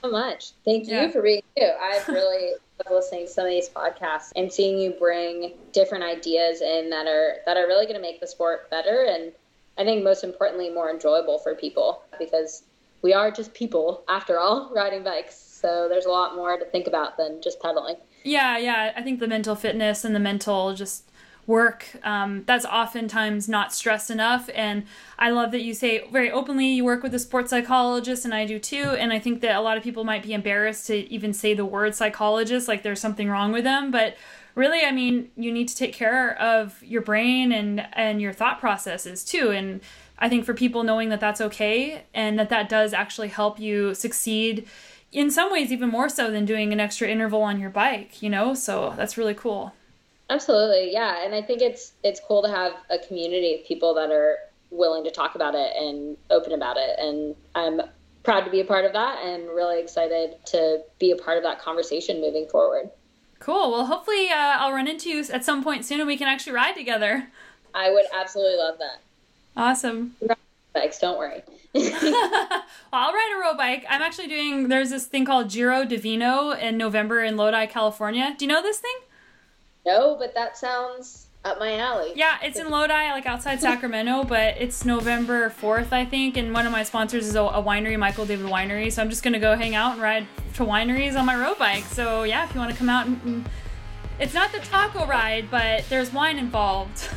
[0.01, 1.09] so much thank you yeah.
[1.09, 4.91] for being you i've really loved listening to some of these podcasts and seeing you
[4.91, 9.05] bring different ideas in that are that are really going to make the sport better
[9.09, 9.31] and
[9.77, 12.63] i think most importantly more enjoyable for people because
[13.03, 15.35] we are just people after all riding bikes.
[15.35, 17.97] So there's a lot more to think about than just pedaling.
[18.23, 18.93] Yeah yeah.
[18.95, 21.09] I think the mental fitness and the mental just
[21.45, 24.49] work um, that's oftentimes not stressed enough.
[24.55, 24.85] And
[25.19, 28.45] i love that you say very openly you work with a sports psychologist and i
[28.45, 28.95] do too.
[28.97, 31.65] And i think that a lot of people might be embarrassed to even say the
[31.65, 33.91] word psychologist like there's something wrong with them.
[33.91, 34.15] But
[34.55, 38.59] really i mean you need to take care of your brain and and your thought
[38.59, 39.51] processes too.
[39.51, 39.81] And
[40.19, 43.93] i think for people knowing that that's okay and that that does actually help you
[43.93, 44.67] succeed
[45.11, 48.29] in some ways even more so than doing an extra interval on your bike you
[48.29, 48.53] know?
[48.53, 49.73] So that's really cool.
[50.29, 50.91] Absolutely.
[50.93, 51.23] Yeah.
[51.23, 54.37] And i think it's it's cool to have a community of people that are
[54.71, 56.97] willing to talk about it and open about it.
[56.99, 57.81] And i'm
[58.23, 61.43] proud to be a part of that and really excited to be a part of
[61.43, 62.89] that conversation moving forward
[63.43, 63.71] Cool.
[63.71, 66.53] Well, hopefully uh, I'll run into you at some point soon and we can actually
[66.53, 67.27] ride together.
[67.75, 69.01] I would absolutely love that.
[69.57, 70.15] Awesome.
[70.73, 71.43] Bikes, don't worry.
[71.73, 72.63] well,
[72.93, 73.85] I'll ride a road bike.
[73.89, 78.33] I'm actually doing, there's this thing called Giro Divino in November in Lodi, California.
[78.37, 78.95] Do you know this thing?
[79.85, 82.13] No, but that sounds up my alley.
[82.15, 86.37] Yeah, it's in Lodi, like outside Sacramento, but it's November 4th, I think.
[86.37, 88.91] And one of my sponsors is a, a, winery, Michael David Winery.
[88.91, 90.25] So I'm just going to go hang out and ride
[90.55, 91.83] to wineries on my road bike.
[91.85, 93.49] So yeah, if you want to come out and, and
[94.19, 97.09] it's not the taco ride, but there's wine involved.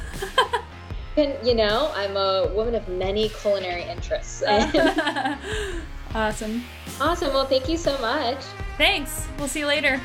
[1.17, 4.43] and, you know, I'm a woman of many culinary interests.
[4.47, 5.39] Oh.
[6.15, 6.65] awesome.
[7.01, 7.33] Awesome.
[7.33, 8.39] Well, thank you so much.
[8.77, 9.27] Thanks.
[9.39, 9.99] We'll see you later.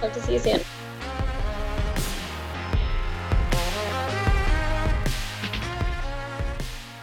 [0.00, 0.60] Hope to see you soon.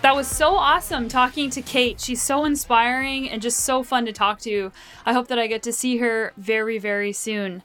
[0.05, 1.99] That was so awesome talking to Kate.
[1.99, 4.71] She's so inspiring and just so fun to talk to.
[5.03, 7.63] I hope that I get to see her very, very soon.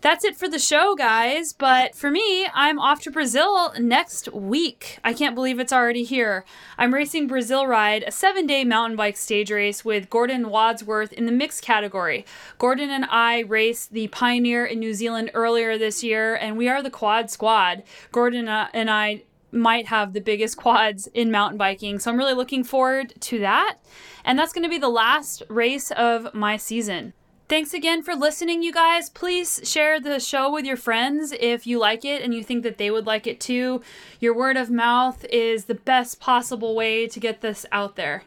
[0.00, 1.52] That's it for the show, guys.
[1.52, 5.00] But for me, I'm off to Brazil next week.
[5.02, 6.44] I can't believe it's already here.
[6.78, 11.26] I'm racing Brazil Ride, a seven day mountain bike stage race with Gordon Wadsworth in
[11.26, 12.24] the mixed category.
[12.58, 16.80] Gordon and I raced the Pioneer in New Zealand earlier this year, and we are
[16.80, 17.82] the quad squad.
[18.12, 21.98] Gordon uh, and I might have the biggest quads in mountain biking.
[21.98, 23.78] So I'm really looking forward to that.
[24.24, 27.12] And that's going to be the last race of my season.
[27.48, 29.10] Thanks again for listening, you guys.
[29.10, 32.78] Please share the show with your friends if you like it and you think that
[32.78, 33.82] they would like it too.
[34.20, 38.22] Your word of mouth is the best possible way to get this out there.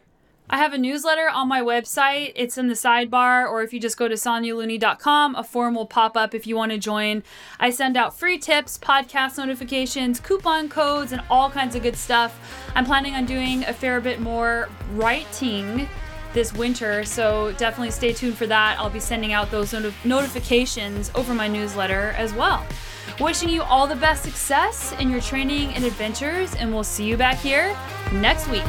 [0.48, 2.32] I have a newsletter on my website.
[2.36, 6.16] It's in the sidebar, or if you just go to sonyalooney.com, a form will pop
[6.16, 7.24] up if you want to join.
[7.60, 12.40] I send out free tips, podcast notifications, coupon codes, and all kinds of good stuff.
[12.76, 15.90] I'm planning on doing a fair bit more writing
[16.34, 18.78] this winter, so definitely stay tuned for that.
[18.78, 22.64] I'll be sending out those not- notifications over my newsletter as well.
[23.20, 27.18] Wishing you all the best success in your training and adventures, and we'll see you
[27.18, 27.76] back here
[28.12, 28.64] next week.